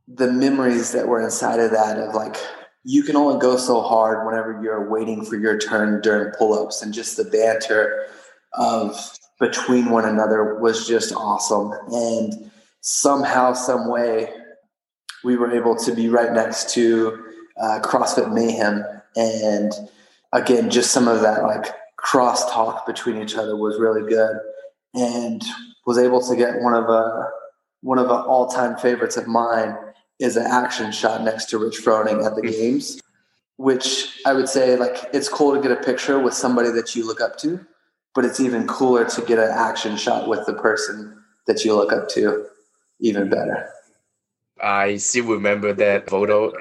the 0.09 0.33
memories 0.33 0.91
that 0.91 1.07
were 1.07 1.23
inside 1.23 1.61
of 1.61 1.71
that 1.71 1.99
of 1.99 2.17
like 2.17 2.37
you 2.89 3.03
can 3.03 3.17
only 3.17 3.39
go 3.39 3.59
so 3.59 3.83
hard 3.83 4.25
whenever 4.25 4.63
you're 4.63 4.89
waiting 4.89 5.23
for 5.23 5.37
your 5.37 5.59
turn 5.59 6.01
during 6.01 6.33
pull-ups. 6.33 6.81
And 6.81 6.95
just 6.95 7.19
the 7.19 7.25
banter 7.25 8.07
of 8.55 8.99
between 9.39 9.91
one 9.91 10.07
another 10.07 10.59
was 10.59 10.89
just 10.89 11.13
awesome. 11.15 11.71
And 11.93 12.51
somehow 12.81 13.53
some 13.53 13.91
way 13.91 14.33
we 15.23 15.37
were 15.37 15.55
able 15.55 15.77
to 15.77 15.95
be 15.95 16.09
right 16.09 16.33
next 16.33 16.73
to 16.75 17.27
uh, 17.61 17.81
crossfit 17.83 18.33
mayhem. 18.33 18.83
And 19.17 19.71
again 20.33 20.71
just 20.71 20.91
some 20.91 21.09
of 21.09 21.21
that 21.21 21.43
like 21.43 21.67
cross 21.97 22.51
talk 22.51 22.87
between 22.87 23.21
each 23.21 23.37
other 23.37 23.55
was 23.55 23.79
really 23.79 24.09
good. 24.09 24.39
And 24.95 25.45
was 25.87 25.99
able 25.99 26.27
to 26.27 26.35
get 26.35 26.63
one 26.63 26.73
of 26.73 26.89
a 26.89 27.29
one 27.83 27.99
of 27.99 28.09
the 28.09 28.15
all-time 28.15 28.79
favorites 28.79 29.19
of 29.19 29.27
mine 29.27 29.77
is 30.19 30.37
an 30.37 30.47
action 30.47 30.93
shot 30.93 31.23
next 31.23 31.47
to 31.47 31.59
Rich 31.59 31.79
Froning 31.79 32.25
at 32.25 32.35
the 32.35 32.43
games, 32.43 33.01
which 33.57 34.21
I 34.27 34.33
would 34.33 34.49
say 34.49 34.77
like 34.77 35.11
it's 35.13 35.29
cool 35.29 35.55
to 35.55 35.61
get 35.61 35.71
a 35.71 35.83
picture 35.83 36.19
with 36.19 36.35
somebody 36.35 36.71
that 36.71 36.95
you 36.95 37.07
look 37.07 37.21
up 37.21 37.39
to, 37.39 37.65
but 38.15 38.25
it's 38.25 38.41
even 38.41 38.67
cooler 38.67 39.05
to 39.05 39.23
get 39.23 39.39
an 39.39 39.51
action 39.51 39.97
shot 39.97 40.29
with 40.29 40.45
the 40.47 40.55
person 40.55 41.23
that 41.47 41.65
you 41.65 41.75
look 41.75 41.93
up 41.93 42.09
to, 42.11 42.47
even 43.01 43.29
better. 43.29 43.71
I 44.61 44.97
still 44.97 45.27
remember 45.27 45.73
that 45.73 46.11
photo. 46.11 46.53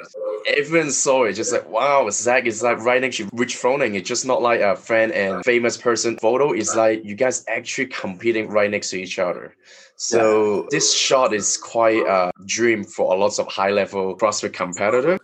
Everyone 0.47 0.91
saw 0.91 1.25
it, 1.25 1.33
just 1.33 1.51
like, 1.51 1.69
wow, 1.69 2.09
Zach 2.09 2.45
is 2.45 2.63
like 2.63 2.79
right 2.79 3.01
next 3.01 3.17
to 3.17 3.29
Rich 3.33 3.57
Froning. 3.57 3.95
It's 3.95 4.07
just 4.07 4.25
not 4.25 4.41
like 4.41 4.61
a 4.61 4.77
friend 4.77 5.11
and 5.11 5.43
famous 5.43 5.75
person 5.75 6.17
photo. 6.17 6.53
It's 6.53 6.75
like 6.75 7.03
you 7.03 7.15
guys 7.15 7.43
actually 7.49 7.87
competing 7.87 8.47
right 8.47 8.71
next 8.71 8.91
to 8.91 8.97
each 9.01 9.19
other. 9.19 9.55
So 9.97 10.61
yeah. 10.61 10.67
this 10.71 10.93
shot 10.93 11.33
is 11.33 11.57
quite 11.57 12.05
a 12.07 12.31
dream 12.45 12.83
for 12.85 13.13
a 13.13 13.17
lot 13.17 13.37
of 13.39 13.47
high 13.47 13.71
level 13.71 14.15
CrossFit 14.17 14.53
competitor. 14.53 15.19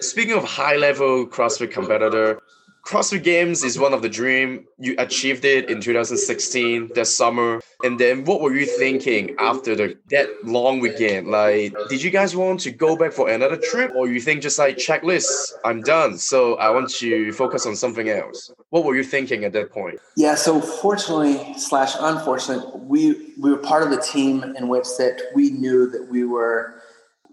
Speaking 0.00 0.34
of 0.34 0.44
high 0.44 0.76
level 0.76 1.26
CrossFit 1.26 1.70
competitor, 1.70 2.40
CrossFit 2.84 3.22
Games 3.22 3.64
is 3.64 3.78
one 3.78 3.92
of 3.92 4.00
the 4.00 4.08
dream. 4.08 4.66
You 4.78 4.94
achieved 4.98 5.44
it 5.44 5.68
in 5.68 5.80
2016, 5.80 6.92
that 6.94 7.06
summer. 7.06 7.60
And 7.84 8.00
then 8.00 8.24
what 8.24 8.40
were 8.40 8.54
you 8.56 8.64
thinking 8.64 9.36
after 9.38 9.76
the 9.76 9.96
that 10.10 10.28
long 10.44 10.80
weekend? 10.80 11.28
Like, 11.28 11.74
did 11.90 12.02
you 12.02 12.10
guys 12.10 12.34
want 12.34 12.60
to 12.60 12.70
go 12.70 12.96
back 12.96 13.12
for 13.12 13.28
another 13.28 13.56
trip? 13.56 13.92
Or 13.94 14.08
you 14.08 14.20
think 14.20 14.42
just 14.42 14.58
like 14.58 14.78
checklist, 14.78 15.52
I'm 15.64 15.82
done. 15.82 16.16
So 16.16 16.54
I 16.54 16.70
want 16.70 16.88
to 16.90 17.32
focus 17.32 17.66
on 17.66 17.76
something 17.76 18.08
else. 18.08 18.50
What 18.70 18.84
were 18.84 18.96
you 18.96 19.04
thinking 19.04 19.44
at 19.44 19.52
that 19.52 19.70
point? 19.70 20.00
Yeah, 20.16 20.34
so 20.34 20.60
fortunately 20.60 21.54
slash 21.58 21.92
unfortunately, 22.00 22.80
we 22.80 23.34
we 23.38 23.50
were 23.50 23.58
part 23.58 23.82
of 23.82 23.90
the 23.90 24.00
team 24.00 24.42
in 24.56 24.68
which 24.68 24.86
that 24.96 25.20
we 25.34 25.50
knew 25.50 25.90
that 25.90 26.08
we 26.10 26.24
were 26.24 26.80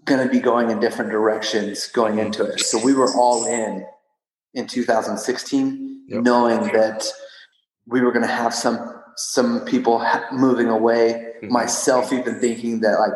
gonna 0.04 0.28
be 0.28 0.38
going 0.38 0.70
in 0.70 0.80
different 0.80 1.10
directions 1.10 1.86
going 1.88 2.18
into 2.18 2.44
it. 2.44 2.60
So 2.60 2.78
we 2.84 2.94
were 2.94 3.12
all 3.14 3.46
in 3.46 3.86
in 4.56 4.66
2016, 4.66 6.06
yep. 6.08 6.22
knowing 6.22 6.60
that 6.72 7.06
we 7.86 8.00
were 8.00 8.10
going 8.10 8.26
to 8.26 8.32
have 8.32 8.52
some 8.52 8.92
some 9.18 9.64
people 9.64 10.04
moving 10.32 10.68
away. 10.68 11.32
Mm-hmm. 11.36 11.52
Myself, 11.52 12.12
even 12.12 12.40
thinking 12.40 12.80
that 12.80 12.98
like 12.98 13.12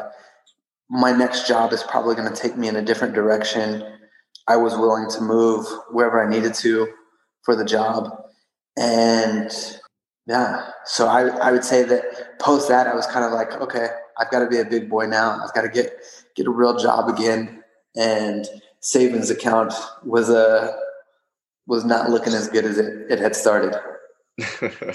my 0.88 1.12
next 1.12 1.48
job 1.48 1.72
is 1.72 1.82
probably 1.82 2.14
going 2.14 2.32
to 2.32 2.40
take 2.40 2.56
me 2.56 2.68
in 2.68 2.76
a 2.76 2.82
different 2.82 3.14
direction. 3.14 3.84
I 4.46 4.56
was 4.56 4.76
willing 4.76 5.10
to 5.10 5.20
move 5.20 5.66
wherever 5.90 6.24
I 6.24 6.28
needed 6.28 6.54
to 6.54 6.88
for 7.42 7.56
the 7.56 7.64
job, 7.64 8.10
and 8.78 9.50
yeah. 10.26 10.70
So 10.84 11.08
I 11.08 11.28
I 11.28 11.52
would 11.52 11.64
say 11.64 11.82
that 11.84 12.38
post 12.38 12.68
that 12.68 12.86
I 12.86 12.94
was 12.94 13.06
kind 13.06 13.24
of 13.24 13.32
like, 13.32 13.52
okay, 13.60 13.88
I've 14.18 14.30
got 14.30 14.40
to 14.40 14.46
be 14.46 14.58
a 14.58 14.64
big 14.64 14.90
boy 14.90 15.06
now. 15.06 15.40
I've 15.42 15.54
got 15.54 15.62
to 15.62 15.68
get 15.68 15.92
get 16.36 16.46
a 16.46 16.50
real 16.50 16.76
job 16.78 17.08
again, 17.08 17.62
and 17.96 18.46
savings 18.80 19.30
account 19.30 19.72
was 20.04 20.28
a 20.28 20.74
was 21.66 21.84
not 21.84 22.10
looking 22.10 22.32
as 22.32 22.48
good 22.48 22.64
as 22.64 22.78
it, 22.78 23.10
it 23.10 23.18
had 23.18 23.36
started. 23.36 23.74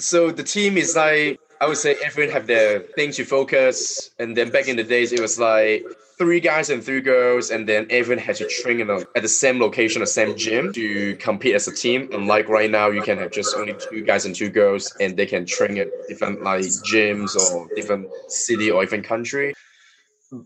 so 0.00 0.30
the 0.30 0.42
team 0.42 0.76
is 0.76 0.96
like 0.96 1.38
I 1.60 1.66
would 1.66 1.76
say 1.76 1.96
everyone 2.04 2.32
have 2.32 2.46
their 2.46 2.80
things 2.80 3.16
to 3.16 3.24
focus, 3.24 4.10
and 4.18 4.36
then 4.36 4.50
back 4.50 4.68
in 4.68 4.76
the 4.76 4.84
days 4.84 5.12
it 5.12 5.20
was 5.20 5.40
like 5.40 5.84
three 6.16 6.38
guys 6.38 6.70
and 6.70 6.82
three 6.82 7.00
girls, 7.00 7.50
and 7.50 7.68
then 7.68 7.86
everyone 7.90 8.22
had 8.22 8.36
to 8.36 8.46
train 8.46 8.80
in 8.80 8.90
a, 8.90 8.98
at 9.16 9.22
the 9.22 9.28
same 9.28 9.58
location, 9.58 10.00
the 10.00 10.06
same 10.06 10.36
gym 10.36 10.72
to 10.74 11.16
compete 11.16 11.54
as 11.54 11.66
a 11.66 11.74
team. 11.74 12.08
Unlike 12.12 12.48
right 12.48 12.70
now, 12.70 12.90
you 12.90 13.02
can 13.02 13.18
have 13.18 13.32
just 13.32 13.56
only 13.56 13.74
two 13.90 14.04
guys 14.04 14.24
and 14.24 14.34
two 14.34 14.50
girls, 14.50 14.94
and 15.00 15.16
they 15.16 15.26
can 15.26 15.46
train 15.46 15.78
at 15.78 15.88
different 16.08 16.42
like 16.44 16.62
gyms 16.62 17.34
or 17.36 17.68
different 17.74 18.06
city 18.28 18.70
or 18.70 18.84
even 18.84 19.02
country. 19.02 19.52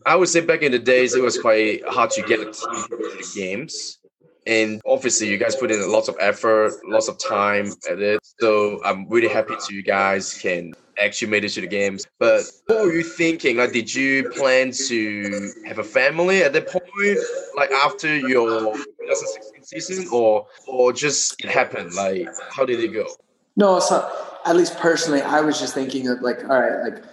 I 0.07 0.17
would 0.17 0.29
say 0.29 0.41
back 0.41 0.63
in 0.63 0.73
the 0.73 0.79
days 0.79 1.15
it 1.15 1.23
was 1.23 1.39
quite 1.39 1.85
hard 1.89 2.11
to 2.13 2.23
get 2.23 2.41
a 2.41 2.45
team 2.45 2.85
to 2.89 2.97
the 2.97 3.33
games 3.35 3.99
and 4.47 4.81
obviously, 4.87 5.29
you 5.29 5.39
guys 5.39 5.55
put 5.55 5.71
in 5.71 5.91
lots 5.91 6.09
of 6.09 6.17
effort, 6.19 6.73
lots 6.85 7.09
of 7.09 7.19
time 7.19 7.73
at 7.91 8.01
it. 8.01 8.21
So 8.41 8.83
I'm 8.85 9.09
really 9.09 9.29
happy 9.29 9.55
to 9.67 9.75
you 9.75 9.83
guys 9.83 10.35
can 10.35 10.75
actually 10.99 11.29
made 11.29 11.45
it 11.45 11.51
to 11.51 11.61
the 11.61 11.67
games. 11.67 12.07
But 12.19 12.43
what 12.67 12.85
were 12.85 12.93
you 12.93 13.05
thinking? 13.05 13.57
Like, 13.57 13.73
did 13.73 13.95
you 13.95 14.31
plan 14.31 14.73
to 14.89 15.53
have 15.67 15.79
a 15.79 15.85
family 15.85 16.43
at 16.43 16.53
that 16.55 16.69
point, 16.69 17.19
like 17.57 17.71
after 17.71 18.17
your 18.17 18.75
2016 18.75 19.63
season, 19.63 20.09
or 20.13 20.47
or 20.67 20.93
just 20.93 21.43
it 21.45 21.51
happened? 21.51 21.95
Like, 21.95 22.29
how 22.51 22.65
did 22.65 22.81
it 22.81 22.89
go? 22.89 23.07
No, 23.57 23.79
so 23.79 24.11
at 24.45 24.57
least 24.57 24.77
personally, 24.79 25.23
I 25.23 25.41
was 25.41 25.61
just 25.61 25.75
thinking 25.75 26.09
of 26.09 26.21
like, 26.21 26.43
all 26.45 26.61
right, 26.61 26.83
like 26.83 27.05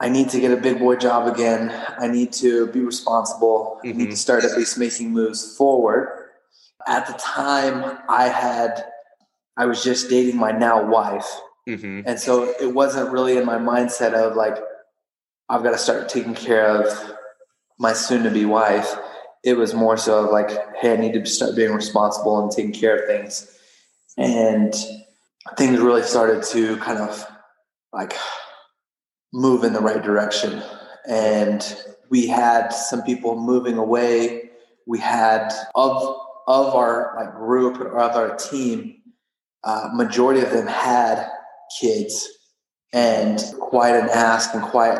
I 0.00 0.08
need 0.10 0.28
to 0.30 0.40
get 0.40 0.50
a 0.50 0.56
big 0.56 0.78
boy 0.80 0.96
job 0.96 1.32
again. 1.32 1.72
I 1.98 2.08
need 2.08 2.32
to 2.34 2.66
be 2.66 2.80
responsible. 2.80 3.78
Mm-hmm. 3.78 3.88
I 3.88 3.92
need 3.92 3.98
to 3.98 4.04
mm-hmm. 4.10 4.14
start 4.16 4.44
at 4.44 4.56
least 4.56 4.78
making 4.78 5.12
moves 5.12 5.56
forward 5.56 6.17
at 6.88 7.06
the 7.06 7.12
time 7.14 7.98
I 8.08 8.28
had 8.28 8.84
I 9.56 9.66
was 9.66 9.82
just 9.82 10.08
dating 10.08 10.36
my 10.36 10.52
now 10.52 10.84
wife. 10.86 11.28
Mm-hmm. 11.68 12.02
And 12.06 12.18
so 12.18 12.54
it 12.60 12.72
wasn't 12.72 13.10
really 13.10 13.36
in 13.36 13.44
my 13.44 13.58
mindset 13.58 14.14
of 14.14 14.36
like 14.36 14.56
I've 15.48 15.62
got 15.62 15.72
to 15.72 15.78
start 15.78 16.08
taking 16.08 16.34
care 16.34 16.68
of 16.68 17.14
my 17.78 17.92
soon 17.92 18.22
to 18.22 18.30
be 18.30 18.44
wife. 18.44 18.94
It 19.44 19.54
was 19.54 19.74
more 19.74 19.96
so 19.96 20.24
of 20.24 20.30
like, 20.30 20.50
hey, 20.76 20.94
I 20.94 20.96
need 20.96 21.12
to 21.12 21.26
start 21.26 21.56
being 21.56 21.72
responsible 21.72 22.40
and 22.42 22.50
taking 22.50 22.72
care 22.72 22.96
of 22.96 23.06
things. 23.06 23.54
And 24.16 24.74
things 25.56 25.80
really 25.80 26.02
started 26.02 26.42
to 26.44 26.76
kind 26.78 26.98
of 26.98 27.24
like 27.92 28.14
move 29.32 29.64
in 29.64 29.72
the 29.72 29.80
right 29.80 30.02
direction. 30.02 30.62
And 31.08 31.64
we 32.10 32.26
had 32.26 32.68
some 32.68 33.02
people 33.02 33.40
moving 33.40 33.78
away. 33.78 34.50
We 34.86 34.98
had 34.98 35.52
of 35.74 36.27
of 36.48 36.74
our 36.74 37.12
like 37.14 37.34
group 37.34 37.78
or 37.78 37.98
of 37.98 38.16
our 38.16 38.34
team, 38.36 38.96
uh, 39.64 39.90
majority 39.92 40.40
of 40.40 40.50
them 40.50 40.66
had 40.66 41.28
kids, 41.78 42.26
and 42.92 43.44
quite 43.60 43.94
an 43.94 44.08
ask 44.08 44.54
and 44.54 44.62
quite 44.62 44.98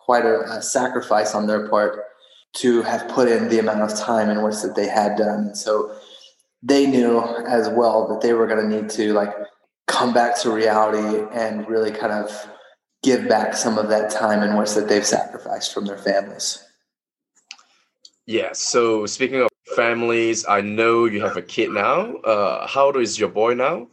quite 0.00 0.24
a, 0.24 0.40
a, 0.52 0.62
sacrifice 0.62 1.34
on 1.34 1.46
their 1.46 1.68
part 1.68 2.00
to 2.54 2.80
have 2.82 3.06
put 3.08 3.28
in 3.28 3.48
the 3.48 3.58
amount 3.58 3.82
of 3.82 3.98
time 3.98 4.30
and 4.30 4.42
work 4.42 4.54
that 4.62 4.74
they 4.74 4.86
had 4.86 5.16
done. 5.16 5.40
And 5.40 5.56
so 5.56 5.94
they 6.62 6.86
knew 6.86 7.20
as 7.46 7.68
well 7.68 8.08
that 8.08 8.20
they 8.22 8.32
were 8.32 8.46
going 8.46 8.70
to 8.70 8.80
need 8.80 8.88
to 8.90 9.12
like 9.12 9.34
come 9.88 10.14
back 10.14 10.38
to 10.40 10.50
reality 10.50 11.26
and 11.34 11.68
really 11.68 11.90
kind 11.90 12.12
of 12.12 12.48
give 13.02 13.28
back 13.28 13.54
some 13.54 13.76
of 13.78 13.88
that 13.88 14.10
time 14.10 14.42
and 14.42 14.56
work 14.56 14.68
that 14.68 14.88
they've 14.88 15.04
sacrificed 15.04 15.74
from 15.74 15.84
their 15.84 15.98
families. 15.98 16.64
Yeah. 18.26 18.52
So 18.52 19.04
speaking 19.06 19.42
of 19.42 19.48
families, 19.76 20.44
I 20.48 20.62
know 20.62 21.04
you 21.04 21.20
have 21.22 21.36
a 21.36 21.42
kid 21.42 21.70
now. 21.70 22.16
Uh, 22.16 22.66
how 22.66 22.86
old 22.86 22.96
is 22.96 23.18
your 23.18 23.28
boy 23.28 23.54
now? 23.54 23.86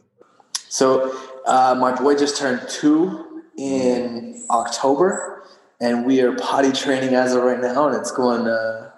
So 0.68 1.14
uh, 1.46 1.76
my 1.78 1.94
boy 1.94 2.16
just 2.16 2.36
turned 2.36 2.66
two 2.68 3.42
in 3.56 4.44
October, 4.50 5.44
and 5.80 6.04
we 6.04 6.20
are 6.22 6.34
potty 6.36 6.72
training 6.72 7.14
as 7.14 7.34
of 7.34 7.44
right 7.44 7.60
now, 7.60 7.86
and 7.86 7.96
it's 7.96 8.10
going 8.10 8.48
uh, 8.48 8.90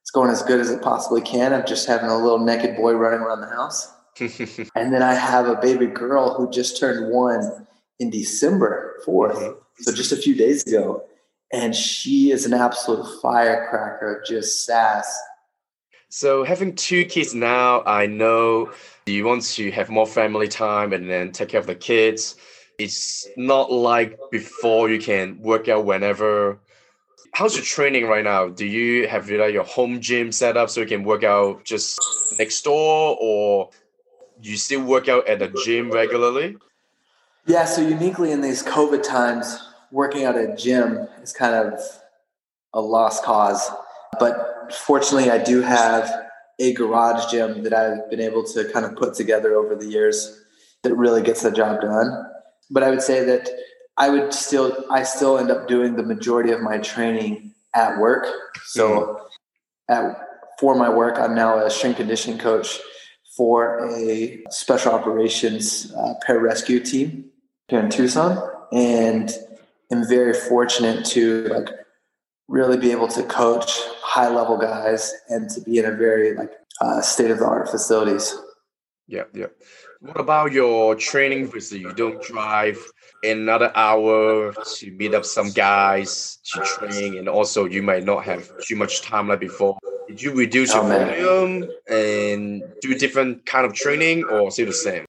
it's 0.00 0.10
going 0.10 0.30
as 0.30 0.42
good 0.42 0.58
as 0.58 0.70
it 0.70 0.82
possibly 0.82 1.20
can. 1.20 1.52
I'm 1.52 1.66
just 1.66 1.86
having 1.86 2.10
a 2.10 2.18
little 2.18 2.38
naked 2.38 2.76
boy 2.76 2.94
running 2.94 3.20
around 3.20 3.42
the 3.42 3.48
house, 3.48 3.92
and 4.74 4.92
then 4.92 5.02
I 5.02 5.14
have 5.14 5.46
a 5.46 5.56
baby 5.56 5.86
girl 5.86 6.34
who 6.34 6.50
just 6.50 6.80
turned 6.80 7.12
one 7.12 7.66
in 8.00 8.10
December 8.10 8.96
4th, 9.06 9.34
mm-hmm. 9.34 9.82
so 9.82 9.92
just 9.92 10.10
a 10.10 10.16
few 10.16 10.34
days 10.34 10.66
ago, 10.66 11.04
and 11.52 11.76
she 11.76 12.30
is 12.30 12.46
an 12.46 12.54
absolute 12.54 13.06
firecracker 13.20 14.16
of 14.16 14.26
just 14.26 14.64
sass. 14.64 15.06
So 16.10 16.42
having 16.42 16.74
two 16.74 17.04
kids 17.04 17.36
now, 17.36 17.84
I 17.84 18.06
know 18.06 18.72
you 19.06 19.24
want 19.24 19.44
to 19.44 19.70
have 19.70 19.90
more 19.90 20.06
family 20.06 20.48
time 20.48 20.92
and 20.92 21.08
then 21.08 21.30
take 21.30 21.50
care 21.50 21.60
of 21.60 21.68
the 21.68 21.74
kids. 21.76 22.34
It's 22.78 23.28
not 23.36 23.70
like 23.70 24.18
before 24.32 24.90
you 24.90 24.98
can 24.98 25.40
work 25.40 25.68
out 25.68 25.84
whenever. 25.84 26.58
How's 27.32 27.54
your 27.54 27.64
training 27.64 28.06
right 28.06 28.24
now? 28.24 28.48
Do 28.48 28.66
you 28.66 29.06
have 29.06 29.30
like 29.30 29.54
your 29.54 29.62
home 29.62 30.00
gym 30.00 30.32
set 30.32 30.56
up 30.56 30.68
so 30.68 30.80
you 30.80 30.86
can 30.86 31.04
work 31.04 31.22
out 31.22 31.64
just 31.64 32.00
next 32.40 32.62
door 32.62 33.16
or 33.20 33.70
do 34.40 34.50
you 34.50 34.56
still 34.56 34.82
work 34.82 35.08
out 35.08 35.28
at 35.28 35.38
the 35.38 35.48
gym 35.64 35.92
regularly? 35.92 36.56
Yeah, 37.46 37.66
so 37.66 37.82
uniquely 37.82 38.32
in 38.32 38.40
these 38.40 38.64
COVID 38.64 39.04
times, 39.04 39.62
working 39.92 40.24
out 40.24 40.36
at 40.36 40.50
a 40.50 40.56
gym 40.56 41.06
is 41.22 41.32
kind 41.32 41.54
of 41.54 41.80
a 42.74 42.80
lost 42.80 43.22
cause. 43.22 43.70
But 44.18 44.49
fortunately, 44.72 45.30
I 45.30 45.42
do 45.42 45.60
have 45.62 46.10
a 46.58 46.72
garage 46.74 47.30
gym 47.30 47.62
that 47.64 47.72
I've 47.72 48.08
been 48.10 48.20
able 48.20 48.44
to 48.44 48.70
kind 48.72 48.84
of 48.84 48.96
put 48.96 49.14
together 49.14 49.54
over 49.54 49.74
the 49.74 49.86
years 49.86 50.42
that 50.82 50.94
really 50.94 51.22
gets 51.22 51.42
the 51.42 51.50
job 51.50 51.80
done. 51.80 52.26
But 52.70 52.82
I 52.82 52.90
would 52.90 53.02
say 53.02 53.24
that 53.24 53.48
I 53.96 54.08
would 54.10 54.32
still 54.32 54.84
I 54.90 55.02
still 55.02 55.38
end 55.38 55.50
up 55.50 55.68
doing 55.68 55.96
the 55.96 56.02
majority 56.02 56.52
of 56.52 56.60
my 56.60 56.78
training 56.78 57.52
at 57.74 57.98
work. 57.98 58.26
So 58.64 58.88
mm-hmm. 58.88 59.92
at 59.92 60.26
for 60.58 60.74
my 60.74 60.88
work, 60.88 61.18
I'm 61.18 61.34
now 61.34 61.58
a 61.64 61.70
strength 61.70 61.96
conditioning 61.96 62.38
coach 62.38 62.78
for 63.36 63.88
a 63.90 64.42
special 64.50 64.92
operations 64.92 65.92
uh, 65.94 66.14
pararescue 66.26 66.84
team 66.84 67.30
here 67.68 67.80
in 67.80 67.88
Tucson, 67.88 68.38
and 68.72 69.30
am 69.90 70.06
very 70.06 70.34
fortunate 70.34 71.04
to 71.06 71.48
like 71.48 71.68
really 72.50 72.76
be 72.76 72.90
able 72.90 73.06
to 73.06 73.22
coach 73.22 73.70
high 74.02 74.28
level 74.28 74.58
guys 74.58 75.14
and 75.28 75.48
to 75.48 75.60
be 75.60 75.78
in 75.78 75.84
a 75.84 75.92
very 75.92 76.34
like 76.34 76.50
uh, 76.80 77.00
state 77.00 77.30
of 77.30 77.38
the 77.38 77.46
art 77.46 77.70
facilities. 77.70 78.34
Yeah, 79.06 79.24
yeah. 79.32 79.46
What 80.00 80.18
about 80.18 80.52
your 80.52 80.94
training 80.96 81.46
Obviously, 81.46 81.78
You 81.78 81.92
don't 81.92 82.22
drive 82.22 82.78
another 83.22 83.70
hour 83.74 84.52
to 84.52 84.90
meet 84.92 85.14
up 85.14 85.24
some 85.24 85.50
guys 85.50 86.38
to 86.52 86.60
train, 86.64 87.18
and 87.18 87.28
also 87.28 87.66
you 87.66 87.82
might 87.82 88.04
not 88.04 88.24
have 88.24 88.50
too 88.66 88.76
much 88.76 89.02
time 89.02 89.28
like 89.28 89.40
before. 89.40 89.78
Did 90.08 90.22
you 90.22 90.32
reduce 90.32 90.72
oh, 90.74 90.86
your 90.86 90.98
volume 90.98 91.70
and 91.88 92.62
do 92.80 92.94
different 92.94 93.46
kind 93.46 93.64
of 93.66 93.74
training, 93.74 94.24
or 94.24 94.50
stay 94.50 94.64
the 94.64 94.72
same? 94.72 95.04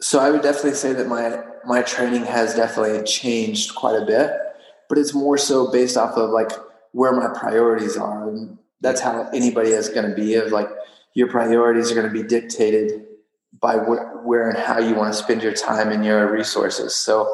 So 0.00 0.18
I 0.18 0.30
would 0.30 0.42
definitely 0.42 0.74
say 0.74 0.92
that 0.92 1.06
my 1.06 1.42
my 1.64 1.82
training 1.82 2.24
has 2.24 2.54
definitely 2.54 3.02
changed 3.04 3.74
quite 3.74 3.96
a 3.96 4.04
bit, 4.04 4.30
but 4.88 4.98
it's 4.98 5.14
more 5.14 5.38
so 5.38 5.70
based 5.70 5.96
off 5.96 6.16
of 6.16 6.30
like 6.30 6.50
where 6.96 7.12
my 7.12 7.28
priorities 7.38 7.98
are, 7.98 8.26
and 8.30 8.56
that's 8.80 9.02
how 9.02 9.28
anybody 9.34 9.68
is 9.68 9.90
going 9.90 10.08
to 10.08 10.16
be. 10.16 10.34
Of 10.34 10.50
like 10.50 10.68
your 11.12 11.28
priorities 11.28 11.92
are 11.92 11.94
going 11.94 12.06
to 12.06 12.22
be 12.22 12.26
dictated 12.26 13.04
by 13.60 13.76
wh- 13.76 14.24
where 14.26 14.48
and 14.48 14.58
how 14.58 14.78
you 14.78 14.94
want 14.94 15.12
to 15.12 15.18
spend 15.18 15.42
your 15.42 15.52
time 15.52 15.90
and 15.90 16.06
your 16.06 16.32
resources. 16.32 16.96
So 16.96 17.28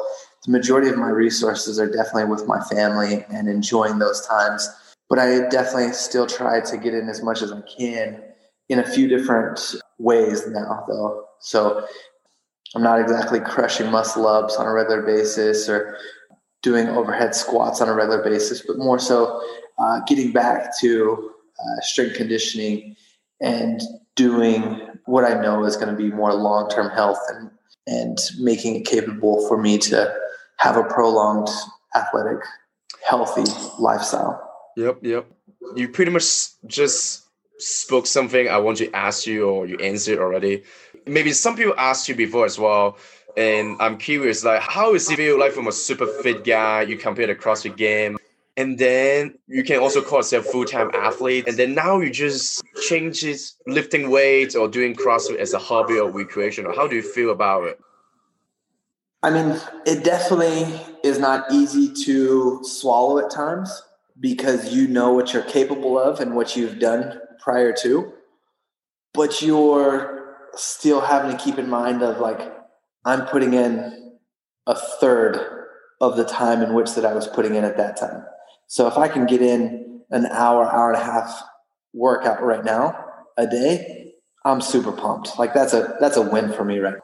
the 0.45 0.51
majority 0.51 0.89
of 0.89 0.97
my 0.97 1.07
resources 1.07 1.79
are 1.79 1.89
definitely 1.89 2.25
with 2.25 2.45
my 2.45 2.59
family 2.59 3.25
and 3.29 3.47
enjoying 3.47 3.99
those 3.99 4.27
times. 4.27 4.67
But 5.09 5.19
I 5.19 5.47
definitely 5.47 5.93
still 5.93 6.27
try 6.27 6.59
to 6.59 6.77
get 6.77 6.93
in 6.93 7.07
as 7.07 7.23
much 7.23 7.41
as 7.41 7.53
I 7.53 7.61
can 7.61 8.21
in 8.67 8.79
a 8.79 8.85
few 8.85 9.07
different 9.07 9.75
ways 9.97 10.45
now, 10.45 10.83
though. 10.89 11.25
So 11.39 11.87
I'm 12.75 12.83
not 12.83 12.99
exactly 12.99 13.39
crushing 13.39 13.89
muscle 13.89 14.27
ups 14.27 14.57
on 14.57 14.65
a 14.65 14.73
regular 14.73 15.03
basis 15.03 15.69
or 15.69 15.97
doing 16.63 16.87
overhead 16.87 17.35
squats 17.35 17.81
on 17.81 17.89
a 17.89 17.93
regular 17.93 18.23
basis, 18.23 18.63
but 18.65 18.77
more 18.77 18.97
so 18.97 19.41
uh, 19.77 19.99
getting 20.07 20.31
back 20.31 20.77
to 20.79 21.31
uh, 21.59 21.81
strength 21.81 22.15
conditioning 22.15 22.95
and 23.41 23.81
doing 24.15 24.81
what 25.05 25.25
I 25.25 25.39
know 25.39 25.65
is 25.65 25.75
going 25.75 25.89
to 25.89 25.95
be 25.95 26.09
more 26.09 26.33
long 26.33 26.69
term 26.69 26.89
health 26.89 27.19
and, 27.29 27.51
and 27.85 28.17
making 28.39 28.77
it 28.77 28.85
capable 28.85 29.47
for 29.47 29.61
me 29.61 29.77
to 29.79 30.13
have 30.57 30.77
a 30.77 30.83
prolonged 30.83 31.49
athletic, 31.95 32.39
healthy 33.05 33.43
lifestyle. 33.77 34.49
Yep, 34.77 34.99
yep. 35.01 35.27
You 35.75 35.89
pretty 35.89 36.11
much 36.11 36.23
just 36.65 37.25
spoke 37.59 38.07
something 38.07 38.47
I 38.47 38.57
want 38.57 38.77
to 38.77 38.91
ask 38.95 39.27
you, 39.27 39.47
or 39.47 39.67
you 39.67 39.77
answered 39.77 40.19
already 40.19 40.63
maybe 41.05 41.31
some 41.33 41.55
people 41.55 41.73
asked 41.77 42.07
you 42.07 42.15
before 42.15 42.45
as 42.45 42.57
well 42.57 42.97
and 43.37 43.75
i'm 43.79 43.97
curious 43.97 44.43
like 44.43 44.61
how 44.61 44.93
is 44.93 45.09
it 45.09 45.17
feel 45.17 45.39
like 45.39 45.51
from 45.51 45.67
a 45.67 45.71
super 45.71 46.05
fit 46.05 46.43
guy 46.43 46.81
you 46.81 46.97
compare 46.97 47.27
the 47.27 47.35
crossfit 47.35 47.75
game 47.77 48.17
and 48.55 48.77
then 48.77 49.33
you 49.47 49.63
can 49.63 49.79
also 49.79 50.01
call 50.01 50.19
yourself 50.19 50.45
full-time 50.45 50.91
athlete 50.93 51.47
and 51.47 51.57
then 51.57 51.73
now 51.73 51.99
you 51.99 52.11
just 52.11 52.61
change 52.87 53.23
it 53.23 53.39
lifting 53.65 54.11
weights 54.11 54.55
or 54.55 54.67
doing 54.67 54.93
crossfit 54.93 55.37
as 55.37 55.53
a 55.53 55.59
hobby 55.59 55.97
or 55.97 56.11
recreation 56.11 56.65
how 56.75 56.87
do 56.87 56.95
you 56.95 57.01
feel 57.01 57.31
about 57.31 57.63
it? 57.63 57.79
I 59.23 59.31
mean 59.31 59.59
it 59.85 60.03
definitely 60.03 60.79
is 61.03 61.17
not 61.17 61.51
easy 61.51 61.91
to 62.05 62.59
swallow 62.63 63.17
at 63.17 63.31
times 63.31 63.81
because 64.19 64.71
you 64.71 64.87
know 64.87 65.13
what 65.13 65.33
you're 65.33 65.43
capable 65.43 65.97
of 65.97 66.19
and 66.19 66.35
what 66.35 66.55
you've 66.55 66.77
done 66.77 67.19
prior 67.39 67.73
to 67.81 68.13
but 69.13 69.41
you're 69.41 70.35
still 70.55 71.01
having 71.01 71.35
to 71.35 71.43
keep 71.43 71.57
in 71.57 71.69
mind 71.69 72.03
of 72.03 72.19
like 72.19 72.62
I'm 73.05 73.25
putting 73.25 73.53
in 73.53 74.17
a 74.67 74.75
third 74.75 75.39
of 75.99 76.17
the 76.17 76.25
time 76.25 76.61
in 76.61 76.73
which 76.73 76.95
that 76.95 77.05
I 77.05 77.13
was 77.13 77.27
putting 77.27 77.55
in 77.55 77.63
at 77.63 77.77
that 77.77 77.97
time. 77.97 78.23
So 78.67 78.87
if 78.87 78.97
I 78.97 79.07
can 79.07 79.25
get 79.25 79.41
in 79.41 80.01
an 80.09 80.25
hour, 80.27 80.65
hour 80.65 80.91
and 80.91 81.01
a 81.01 81.03
half 81.03 81.43
workout 81.93 82.41
right 82.41 82.63
now 82.63 83.05
a 83.37 83.47
day, 83.47 84.13
I'm 84.45 84.61
super 84.61 84.91
pumped. 84.91 85.37
Like 85.39 85.53
that's 85.53 85.73
a 85.73 85.95
that's 85.99 86.17
a 86.17 86.21
win 86.21 86.51
for 86.53 86.65
me 86.65 86.79
right 86.79 86.95
now. 86.95 86.99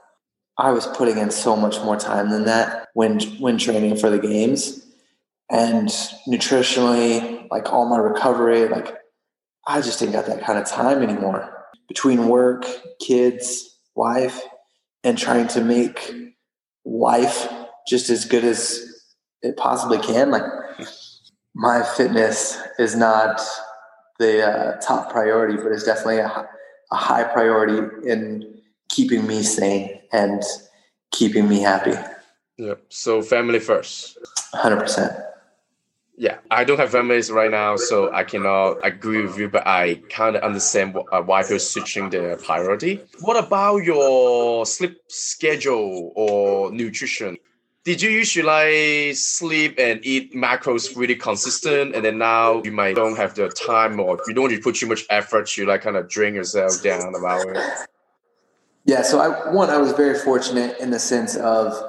I 0.58 0.72
was 0.72 0.88
putting 0.88 1.18
in 1.18 1.32
so 1.32 1.56
much 1.56 1.78
more 1.80 1.96
time 1.96 2.30
than 2.30 2.46
that 2.46 2.88
when 2.94 3.20
when 3.40 3.58
training 3.58 3.96
for 3.96 4.10
the 4.10 4.20
games. 4.20 4.86
And 5.52 5.88
nutritionally, 6.28 7.50
like 7.50 7.72
all 7.74 7.90
my 7.90 7.98
recovery, 7.98 8.68
like 8.68 8.96
I 9.68 9.82
just 9.82 10.02
ain't 10.04 10.12
got 10.12 10.28
that 10.28 10.44
kind 10.44 10.60
of 10.60 10.68
time 10.68 11.02
anymore 11.02 11.56
between 11.88 12.28
work, 12.28 12.66
kids, 13.00 13.78
wife, 13.96 14.42
and 15.04 15.18
trying 15.18 15.48
to 15.50 15.62
make 15.62 16.12
life 16.86 17.48
just 17.88 18.10
as 18.10 18.26
good 18.26 18.44
as 18.44 18.86
it 19.42 19.58
possibly 19.58 20.00
can. 20.00 20.32
Like 20.32 20.44
my 21.56 21.84
fitness 21.84 22.62
is 22.78 22.96
not 22.96 23.42
the 24.20 24.46
uh, 24.46 24.82
top 24.82 25.12
priority, 25.12 25.56
but 25.56 25.72
it's 25.72 25.84
definitely 25.84 26.20
a, 26.20 26.48
a 26.92 26.96
high 26.96 27.24
priority 27.24 28.10
in 28.10 28.62
keeping 28.90 29.26
me 29.26 29.44
sane 29.44 30.02
and 30.12 30.44
keeping 31.12 31.48
me 31.48 31.62
happy. 31.62 31.94
Yep. 32.58 32.82
So 32.90 33.22
family 33.22 33.60
first. 33.60 34.18
Hundred 34.54 34.80
percent 34.80 35.14
yeah, 36.19 36.39
I 36.51 36.65
don't 36.65 36.77
have 36.77 36.91
families 36.91 37.32
right 37.32 37.49
now, 37.49 37.77
so 37.77 38.13
I 38.13 38.25
cannot 38.25 38.86
agree 38.86 39.21
with 39.21 39.38
you, 39.38 39.47
but 39.47 39.65
I 39.65 40.01
kind 40.10 40.36
of 40.36 40.43
understand 40.43 40.93
uh, 41.13 41.21
why 41.21 41.43
people 41.43 41.60
switching 41.60 42.10
their 42.10 42.36
priority. 42.36 42.99
What 43.21 43.41
about 43.41 43.86
your 43.86 44.65
sleep 44.65 44.99
schedule 45.08 46.12
or 46.17 46.73
nutrition? 46.73 47.38
Did 47.86 48.01
you 48.01 48.10
usually 48.10 48.43
like 48.43 49.15
sleep 49.15 49.79
and 49.79 50.05
eat 50.05 50.34
macros 50.34 50.93
really 50.97 51.15
consistent, 51.15 51.95
and 51.95 52.03
then 52.03 52.17
now 52.17 52.62
you 52.65 52.73
might 52.73 52.97
don't 52.97 53.15
have 53.15 53.34
the 53.36 53.47
time 53.47 53.97
or 53.97 54.19
you 54.27 54.34
don't 54.34 54.62
put 54.62 54.75
too 54.75 54.88
much 54.88 55.05
effort 55.10 55.47
to 55.51 55.65
like 55.65 55.84
kind 55.84 55.95
of 55.95 56.10
drain 56.10 56.36
yourself 56.36 56.84
down 56.84 57.15
about 57.15 57.47
it? 57.47 57.88
Yeah, 58.84 59.03
so 59.03 59.21
I 59.21 59.53
one 59.53 59.69
I 59.69 59.77
was 59.77 59.93
very 59.93 60.19
fortunate 60.19 60.77
in 60.79 60.89
the 60.91 60.99
sense 60.99 61.38
of 61.38 61.82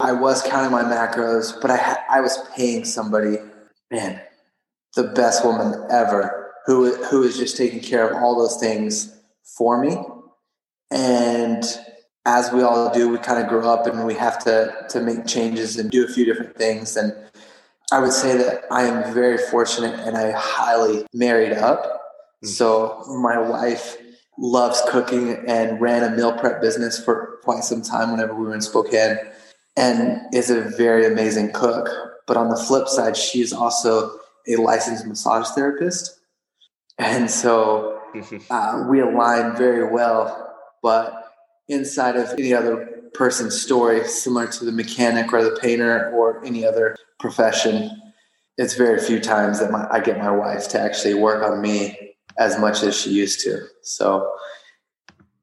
I 0.00 0.12
was 0.12 0.42
counting 0.42 0.70
my 0.70 0.84
macros, 0.84 1.60
but 1.60 1.70
I 1.70 1.76
ha- 1.76 2.04
I 2.08 2.20
was 2.20 2.38
paying 2.54 2.84
somebody, 2.84 3.38
man, 3.90 4.20
the 4.94 5.04
best 5.04 5.44
woman 5.44 5.84
ever, 5.90 6.52
who 6.66 6.94
who 7.06 7.24
is 7.24 7.36
just 7.36 7.56
taking 7.56 7.80
care 7.80 8.08
of 8.08 8.22
all 8.22 8.38
those 8.38 8.58
things 8.58 9.16
for 9.42 9.82
me. 9.82 9.96
And 10.92 11.64
as 12.24 12.52
we 12.52 12.62
all 12.62 12.92
do, 12.92 13.08
we 13.08 13.18
kind 13.18 13.42
of 13.42 13.48
grow 13.48 13.68
up 13.68 13.86
and 13.86 14.06
we 14.06 14.14
have 14.14 14.38
to 14.44 14.86
to 14.90 15.00
make 15.00 15.26
changes 15.26 15.76
and 15.76 15.90
do 15.90 16.04
a 16.04 16.08
few 16.08 16.24
different 16.24 16.56
things. 16.56 16.96
And 16.96 17.12
I 17.90 17.98
would 17.98 18.12
say 18.12 18.36
that 18.36 18.66
I 18.70 18.84
am 18.84 19.12
very 19.12 19.38
fortunate 19.38 19.98
and 20.06 20.16
I 20.16 20.30
highly 20.30 21.06
married 21.12 21.54
up. 21.54 21.82
Mm-hmm. 21.82 22.46
So 22.46 23.02
my 23.20 23.36
wife 23.36 23.96
loves 24.38 24.80
cooking 24.88 25.42
and 25.48 25.80
ran 25.80 26.04
a 26.04 26.14
meal 26.14 26.38
prep 26.38 26.60
business 26.60 27.02
for 27.02 27.38
quite 27.42 27.64
some 27.64 27.82
time 27.82 28.12
whenever 28.12 28.32
we 28.36 28.46
were 28.46 28.54
in 28.54 28.60
Spokane 28.60 29.18
and 29.78 30.34
is 30.34 30.50
a 30.50 30.60
very 30.60 31.06
amazing 31.06 31.52
cook. 31.52 31.88
But 32.26 32.36
on 32.36 32.48
the 32.48 32.56
flip 32.56 32.88
side, 32.88 33.16
she's 33.16 33.52
also 33.52 34.18
a 34.48 34.56
licensed 34.56 35.06
massage 35.06 35.48
therapist. 35.50 36.18
And 36.98 37.30
so 37.30 38.00
uh, 38.50 38.84
we 38.88 39.00
align 39.00 39.56
very 39.56 39.88
well. 39.90 40.56
But 40.82 41.32
inside 41.68 42.16
of 42.16 42.30
any 42.32 42.52
other 42.52 42.86
person's 43.14 43.60
story, 43.60 44.06
similar 44.06 44.48
to 44.48 44.64
the 44.64 44.72
mechanic 44.72 45.32
or 45.32 45.44
the 45.44 45.58
painter 45.60 46.10
or 46.10 46.44
any 46.44 46.66
other 46.66 46.96
profession, 47.20 47.90
it's 48.56 48.74
very 48.74 48.98
few 49.00 49.20
times 49.20 49.60
that 49.60 49.70
my, 49.70 49.86
I 49.92 50.00
get 50.00 50.18
my 50.18 50.30
wife 50.30 50.68
to 50.70 50.80
actually 50.80 51.14
work 51.14 51.44
on 51.44 51.62
me 51.62 52.14
as 52.36 52.58
much 52.58 52.82
as 52.82 53.00
she 53.00 53.10
used 53.10 53.44
to. 53.44 53.62
So 53.82 54.32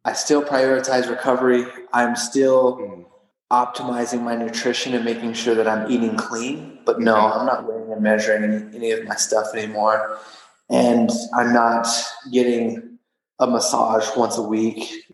I 0.04 0.12
still 0.12 0.44
prioritize 0.44 1.10
recovery. 1.10 1.66
I'm 1.94 2.18
still 2.18 2.76
hmm. 2.76 3.02
Optimizing 3.52 4.22
my 4.24 4.36
nutrition 4.36 4.94
and 4.94 5.06
making 5.06 5.34
sure 5.34 5.56
that 5.56 5.68
I'm 5.68 5.90
eating 5.92 6.16
clean. 6.18 6.80
But 6.86 7.00
no, 7.00 7.16
I'm 7.16 7.46
not 7.46 7.68
weighing 7.68 7.92
and 7.92 8.02
measuring 8.02 8.44
any, 8.44 8.76
any 8.76 8.92
of 8.92 9.06
my 9.08 9.16
stuff 9.16 9.54
anymore. 9.54 10.18
And 10.70 11.10
I'm 11.36 11.54
not 11.54 11.88
getting 12.32 12.98
a 13.40 13.48
massage 13.48 14.08
once 14.16 14.38
a 14.38 14.42
week. 14.42 15.06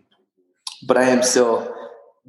But 0.86 0.96
I 0.96 1.04
am 1.04 1.22
still 1.22 1.74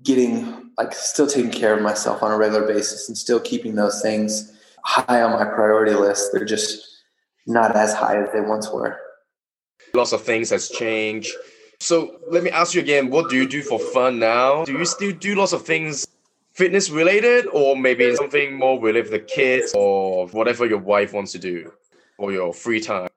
getting, 0.04 0.72
like, 0.78 0.94
still 0.94 1.28
taking 1.28 1.52
care 1.52 1.76
of 1.76 1.82
myself 1.82 2.22
on 2.22 2.32
a 2.32 2.38
regular 2.38 2.68
basis 2.68 3.08
and 3.08 3.18
still 3.18 3.39
keeping 3.39 3.76
those 3.76 4.02
things 4.02 4.52
high 4.84 5.22
on 5.22 5.32
my 5.32 5.46
priority 5.46 5.94
list. 5.94 6.32
They're 6.34 6.46
just 6.46 6.86
not 7.48 7.76
as 7.76 7.94
high 7.94 8.22
as 8.22 8.32
they 8.32 8.42
once 8.42 8.70
were. 8.72 8.98
Lots 9.94 10.12
of 10.12 10.22
things 10.22 10.50
has 10.50 10.70
changed. 10.70 11.32
So 11.84 12.22
let 12.30 12.43
me 12.43 12.50
ask 12.50 12.74
you 12.74 12.80
again, 12.80 13.10
what 13.10 13.30
do 13.30 13.36
you 13.36 13.46
do 13.46 13.62
for 13.62 13.78
fun 13.78 14.17
now? 14.17 14.63
Do 14.63 14.72
you 14.72 14.86
still 14.86 15.12
do 15.12 15.36
lots 15.36 15.52
of 15.52 15.65
things 15.65 16.08
fitness 16.54 16.89
related 16.89 17.46
or 17.48 17.76
maybe 17.76 18.15
something 18.15 18.54
more 18.54 18.80
related 18.80 19.12
with 19.12 19.19
the 19.19 19.28
kids 19.28 19.74
or 19.76 20.28
whatever 20.28 20.65
your 20.65 20.78
wife 20.78 21.12
wants 21.12 21.34
to 21.34 21.39
do 21.39 21.74
for 22.15 22.32
your 22.32 22.54
free 22.54 22.80
time? 22.80 23.10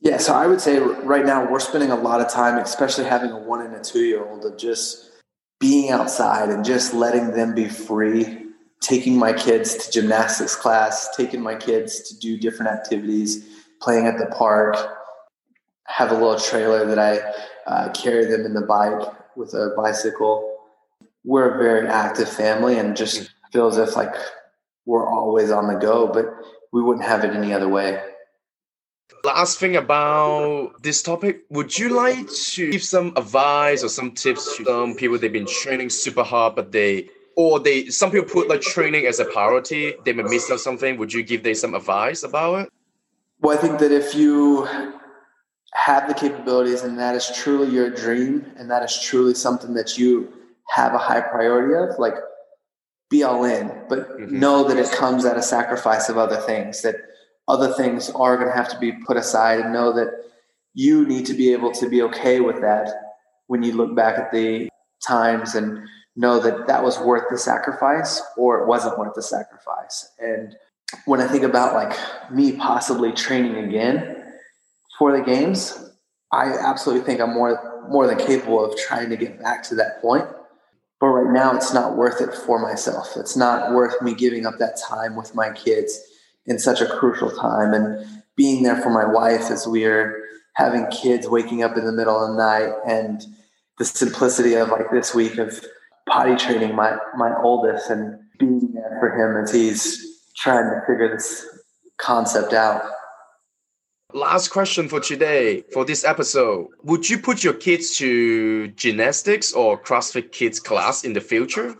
Yeah, 0.00 0.16
so 0.16 0.32
I 0.32 0.46
would 0.46 0.62
say 0.62 0.78
right 0.78 1.26
now 1.26 1.50
we're 1.50 1.60
spending 1.60 1.90
a 1.90 1.96
lot 1.96 2.22
of 2.22 2.30
time, 2.30 2.56
especially 2.56 3.04
having 3.04 3.30
a 3.30 3.38
one 3.38 3.60
and 3.60 3.74
a 3.74 3.80
two 3.80 4.04
year 4.04 4.24
old, 4.24 4.46
of 4.46 4.56
just 4.56 5.10
being 5.58 5.90
outside 5.90 6.48
and 6.48 6.64
just 6.64 6.94
letting 6.94 7.32
them 7.32 7.54
be 7.54 7.68
free 7.68 8.46
taking 8.80 9.18
my 9.18 9.34
kids 9.34 9.74
to 9.74 9.92
gymnastics 9.92 10.56
class, 10.56 11.14
taking 11.14 11.42
my 11.42 11.54
kids 11.54 12.08
to 12.08 12.18
do 12.18 12.38
different 12.38 12.72
activities, 12.72 13.46
playing 13.82 14.06
at 14.06 14.16
the 14.16 14.24
park. 14.34 14.78
Have 15.84 16.10
a 16.12 16.14
little 16.14 16.38
trailer 16.38 16.86
that 16.86 16.98
I 16.98 17.20
uh, 17.70 17.88
carry 17.92 18.24
them 18.24 18.44
in 18.44 18.52
the 18.52 18.62
bike 18.62 19.08
with 19.36 19.54
a 19.54 19.72
bicycle. 19.76 20.58
We're 21.24 21.54
a 21.54 21.58
very 21.58 21.86
active 21.86 22.28
family 22.28 22.78
and 22.78 22.96
just 22.96 23.30
feels 23.52 23.78
as 23.78 23.90
if 23.90 23.96
like 23.96 24.14
we're 24.86 25.08
always 25.08 25.50
on 25.52 25.68
the 25.68 25.78
go, 25.78 26.08
but 26.08 26.26
we 26.72 26.82
wouldn't 26.82 27.06
have 27.06 27.24
it 27.24 27.30
any 27.30 27.52
other 27.52 27.68
way. 27.68 28.02
Last 29.22 29.58
thing 29.58 29.76
about 29.76 30.82
this 30.82 31.02
topic, 31.02 31.42
would 31.50 31.78
you 31.78 31.90
like 31.90 32.28
to 32.30 32.72
give 32.72 32.82
some 32.82 33.12
advice 33.16 33.84
or 33.84 33.88
some 33.88 34.12
tips 34.12 34.56
to 34.56 34.64
some 34.64 34.94
people 34.94 35.18
they've 35.18 35.32
been 35.32 35.46
training 35.46 35.90
super 35.90 36.24
hard, 36.24 36.56
but 36.56 36.72
they 36.72 37.08
or 37.36 37.60
they 37.60 37.86
some 37.86 38.10
people 38.10 38.28
put 38.28 38.48
like 38.48 38.60
training 38.60 39.06
as 39.06 39.20
a 39.20 39.24
priority 39.24 39.94
they 40.04 40.12
may 40.12 40.24
miss 40.24 40.50
out 40.50 40.58
something 40.58 40.98
would 40.98 41.12
you 41.12 41.22
give 41.22 41.44
them 41.44 41.54
some 41.54 41.74
advice 41.74 42.24
about 42.24 42.62
it 42.62 42.72
well 43.40 43.56
i 43.56 43.60
think 43.60 43.78
that 43.78 43.92
if 43.92 44.14
you 44.16 44.66
have 45.74 46.08
the 46.08 46.14
capabilities 46.14 46.82
and 46.82 46.98
that 46.98 47.14
is 47.14 47.30
truly 47.34 47.72
your 47.72 47.90
dream 47.90 48.44
and 48.56 48.70
that 48.70 48.82
is 48.82 49.00
truly 49.00 49.34
something 49.34 49.74
that 49.74 49.96
you 49.96 50.32
have 50.68 50.94
a 50.94 50.98
high 50.98 51.20
priority 51.20 51.74
of 51.74 51.98
like 51.98 52.14
be 53.08 53.22
all 53.22 53.44
in 53.44 53.68
but 53.88 54.08
mm-hmm. 54.10 54.38
know 54.38 54.66
that 54.66 54.76
it 54.76 54.90
comes 54.92 55.24
at 55.24 55.36
a 55.36 55.42
sacrifice 55.42 56.08
of 56.08 56.18
other 56.18 56.36
things 56.36 56.82
that 56.82 56.96
other 57.48 57.72
things 57.74 58.10
are 58.10 58.36
going 58.36 58.48
to 58.48 58.54
have 58.56 58.68
to 58.68 58.78
be 58.78 58.92
put 58.92 59.16
aside 59.16 59.60
and 59.60 59.72
know 59.72 59.92
that 59.92 60.24
you 60.74 61.06
need 61.06 61.26
to 61.26 61.34
be 61.34 61.52
able 61.52 61.72
to 61.72 61.88
be 61.88 62.02
okay 62.02 62.40
with 62.40 62.60
that 62.60 62.88
when 63.46 63.62
you 63.62 63.72
look 63.72 63.94
back 63.96 64.18
at 64.18 64.30
the 64.30 64.68
times 65.06 65.54
and 65.54 65.86
know 66.16 66.38
that 66.38 66.66
that 66.66 66.82
was 66.82 66.98
worth 66.98 67.24
the 67.30 67.38
sacrifice 67.38 68.22
or 68.36 68.60
it 68.60 68.66
wasn't 68.66 68.96
worth 68.98 69.14
the 69.14 69.22
sacrifice. 69.22 70.12
And 70.18 70.54
when 71.06 71.20
I 71.20 71.26
think 71.26 71.44
about 71.44 71.74
like 71.74 71.98
me 72.30 72.52
possibly 72.52 73.12
training 73.12 73.56
again 73.56 74.19
for 75.00 75.16
the 75.16 75.24
games, 75.24 75.90
I 76.30 76.52
absolutely 76.52 77.06
think 77.06 77.22
I'm 77.22 77.32
more 77.32 77.86
more 77.88 78.06
than 78.06 78.18
capable 78.18 78.62
of 78.62 78.78
trying 78.78 79.08
to 79.08 79.16
get 79.16 79.40
back 79.40 79.62
to 79.64 79.74
that 79.76 80.02
point. 80.02 80.26
But 81.00 81.06
right 81.06 81.32
now 81.32 81.56
it's 81.56 81.72
not 81.72 81.96
worth 81.96 82.20
it 82.20 82.34
for 82.34 82.58
myself. 82.58 83.16
It's 83.16 83.34
not 83.34 83.72
worth 83.72 84.00
me 84.02 84.14
giving 84.14 84.44
up 84.44 84.58
that 84.58 84.78
time 84.78 85.16
with 85.16 85.34
my 85.34 85.50
kids 85.52 85.98
in 86.44 86.58
such 86.58 86.82
a 86.82 86.86
crucial 86.86 87.30
time 87.30 87.72
and 87.72 88.22
being 88.36 88.62
there 88.62 88.76
for 88.76 88.90
my 88.90 89.10
wife 89.10 89.50
as 89.50 89.66
we're 89.66 90.22
having 90.56 90.86
kids 90.88 91.26
waking 91.26 91.62
up 91.62 91.78
in 91.78 91.86
the 91.86 91.92
middle 91.92 92.22
of 92.22 92.32
the 92.32 92.36
night 92.36 92.74
and 92.86 93.24
the 93.78 93.86
simplicity 93.86 94.54
of 94.54 94.68
like 94.68 94.90
this 94.92 95.14
week 95.14 95.38
of 95.38 95.64
potty 96.10 96.36
training 96.36 96.76
my 96.76 96.98
my 97.16 97.34
oldest 97.42 97.88
and 97.88 98.18
being 98.38 98.72
there 98.74 98.98
for 99.00 99.08
him 99.16 99.42
as 99.42 99.50
he's 99.50 100.20
trying 100.36 100.64
to 100.64 100.80
figure 100.86 101.08
this 101.10 101.46
concept 101.96 102.52
out. 102.52 102.82
Last 104.12 104.48
question 104.48 104.88
for 104.88 105.00
today 105.00 105.62
for 105.72 105.84
this 105.84 106.04
episode. 106.04 106.68
Would 106.82 107.08
you 107.08 107.18
put 107.18 107.44
your 107.44 107.52
kids 107.52 107.96
to 107.98 108.68
gymnastics 108.68 109.52
or 109.52 109.78
CrossFit 109.78 110.32
Kids 110.32 110.58
class 110.58 111.04
in 111.04 111.12
the 111.12 111.20
future? 111.20 111.76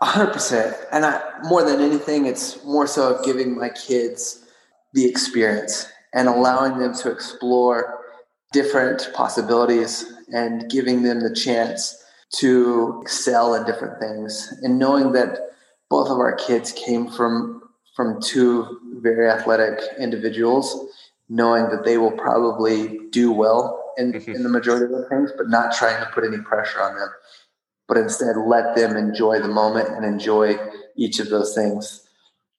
hundred 0.00 0.32
percent. 0.32 0.76
And 0.92 1.04
I, 1.04 1.20
more 1.44 1.64
than 1.64 1.80
anything, 1.80 2.26
it's 2.26 2.62
more 2.64 2.86
so 2.86 3.14
of 3.14 3.24
giving 3.24 3.56
my 3.56 3.70
kids 3.70 4.44
the 4.92 5.06
experience 5.06 5.86
and 6.12 6.28
allowing 6.28 6.78
them 6.78 6.94
to 6.94 7.10
explore 7.10 8.00
different 8.52 9.10
possibilities 9.14 10.12
and 10.32 10.70
giving 10.70 11.02
them 11.02 11.20
the 11.20 11.34
chance 11.34 12.04
to 12.36 13.00
excel 13.02 13.54
in 13.54 13.64
different 13.64 13.98
things 14.00 14.54
and 14.62 14.78
knowing 14.78 15.12
that 15.12 15.38
both 15.90 16.08
of 16.08 16.18
our 16.18 16.34
kids 16.34 16.72
came 16.72 17.08
from 17.08 17.62
from 17.94 18.20
two 18.20 18.80
very 19.00 19.28
athletic 19.28 19.78
individuals 19.98 20.88
knowing 21.28 21.68
that 21.70 21.84
they 21.84 21.98
will 21.98 22.12
probably 22.12 22.98
do 23.10 23.32
well 23.32 23.92
in, 23.96 24.12
mm-hmm. 24.12 24.32
in 24.32 24.42
the 24.42 24.48
majority 24.48 24.84
of 24.84 24.90
the 24.90 25.08
things 25.08 25.30
but 25.36 25.48
not 25.48 25.74
trying 25.74 26.02
to 26.04 26.10
put 26.12 26.24
any 26.24 26.38
pressure 26.38 26.80
on 26.80 26.96
them. 26.96 27.08
But 27.86 27.98
instead 27.98 28.36
let 28.36 28.74
them 28.76 28.96
enjoy 28.96 29.40
the 29.40 29.48
moment 29.48 29.88
and 29.88 30.04
enjoy 30.04 30.56
each 30.96 31.20
of 31.20 31.30
those 31.30 31.54
things. 31.54 32.06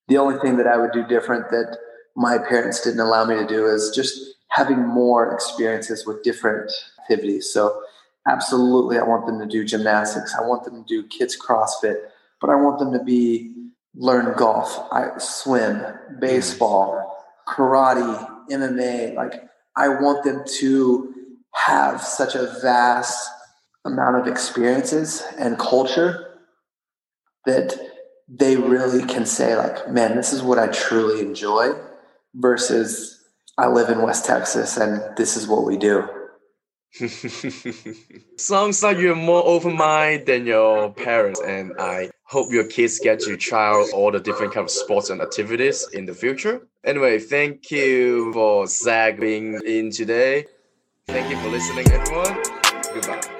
The 0.08 0.18
only 0.18 0.38
thing 0.40 0.58
that 0.58 0.68
i 0.68 0.78
would 0.78 0.92
do 0.92 1.06
different 1.08 1.50
that 1.50 1.78
my 2.16 2.38
parents 2.38 2.82
didn't 2.82 3.00
allow 3.00 3.26
me 3.26 3.36
to 3.36 3.48
do 3.48 3.68
is 3.68 3.92
just 3.94 4.36
having 4.50 4.80
more 4.88 5.34
experiences 5.34 6.06
with 6.06 6.24
different 6.24 6.72
activities. 7.02 7.52
So 7.52 7.82
absolutely, 8.28 8.98
I 8.98 9.04
want 9.04 9.26
them 9.26 9.40
to 9.40 9.46
do 9.46 9.66
gymnastics. 9.66 10.34
I 10.40 10.48
want 10.48 10.64
them 10.64 10.84
to 10.84 10.88
do 10.88 11.08
kids 11.08 11.38
CrossFit, 11.38 11.98
but 12.40 12.50
I 12.50 12.56
want 12.56 12.80
them 12.80 12.94
to 12.94 13.04
be 13.04 13.52
learn 13.96 14.34
golf, 14.38 14.88
I 14.92 15.18
swim, 15.18 15.82
baseball, 16.20 17.26
karate, 17.48 18.35
MMA. 18.50 19.16
Like 19.16 19.44
I 19.76 19.90
want 19.90 20.24
them 20.24 20.44
to 20.60 21.14
have 21.54 22.02
such 22.02 22.36
a 22.36 22.58
vast 22.62 23.30
amount 23.86 24.18
of 24.18 24.28
experiences 24.28 25.24
and 25.38 25.58
culture 25.58 26.40
that 27.46 27.78
they 28.28 28.56
really 28.56 29.06
can 29.06 29.26
say 29.26 29.56
like, 29.56 29.90
man, 29.90 30.16
this 30.16 30.34
is 30.34 30.42
what 30.42 30.58
I 30.58 30.68
truly 30.68 31.22
enjoy 31.22 31.74
versus 32.34 33.24
I 33.58 33.68
live 33.68 33.90
in 33.90 34.02
West 34.02 34.26
Texas 34.26 34.78
and 34.78 35.02
this 35.16 35.38
is 35.38 35.48
what 35.48 35.64
we 35.64 35.78
do. 35.78 36.08
Sounds 38.38 38.82
like 38.82 38.98
you're 38.98 39.16
more 39.16 39.44
open 39.46 39.76
minded 39.76 40.26
than 40.26 40.46
your 40.46 40.94
parents, 40.94 41.42
and 41.42 41.74
I 41.78 42.10
hope 42.24 42.52
your 42.52 42.68
kids 42.68 43.00
get 43.00 43.20
to 43.22 43.36
try 43.36 43.70
out 43.70 43.92
all 43.92 44.12
the 44.12 44.20
different 44.20 44.54
kind 44.54 44.64
of 44.64 44.72
sports 44.72 45.10
and 45.10 45.22
activities 45.22 45.88
in 45.94 46.06
the 46.06 46.14
future. 46.14 46.68
Anyway, 46.86 47.20
thank 47.20 47.70
you 47.70 48.32
for 48.32 48.66
Zach 48.68 49.20
being 49.20 49.60
in 49.66 49.92
today. 49.92 50.46
Thank 51.08 51.30
you 51.30 51.38
for 51.38 51.50
listening, 51.50 51.88
everyone. 51.92 52.42
Goodbye. 52.94 53.35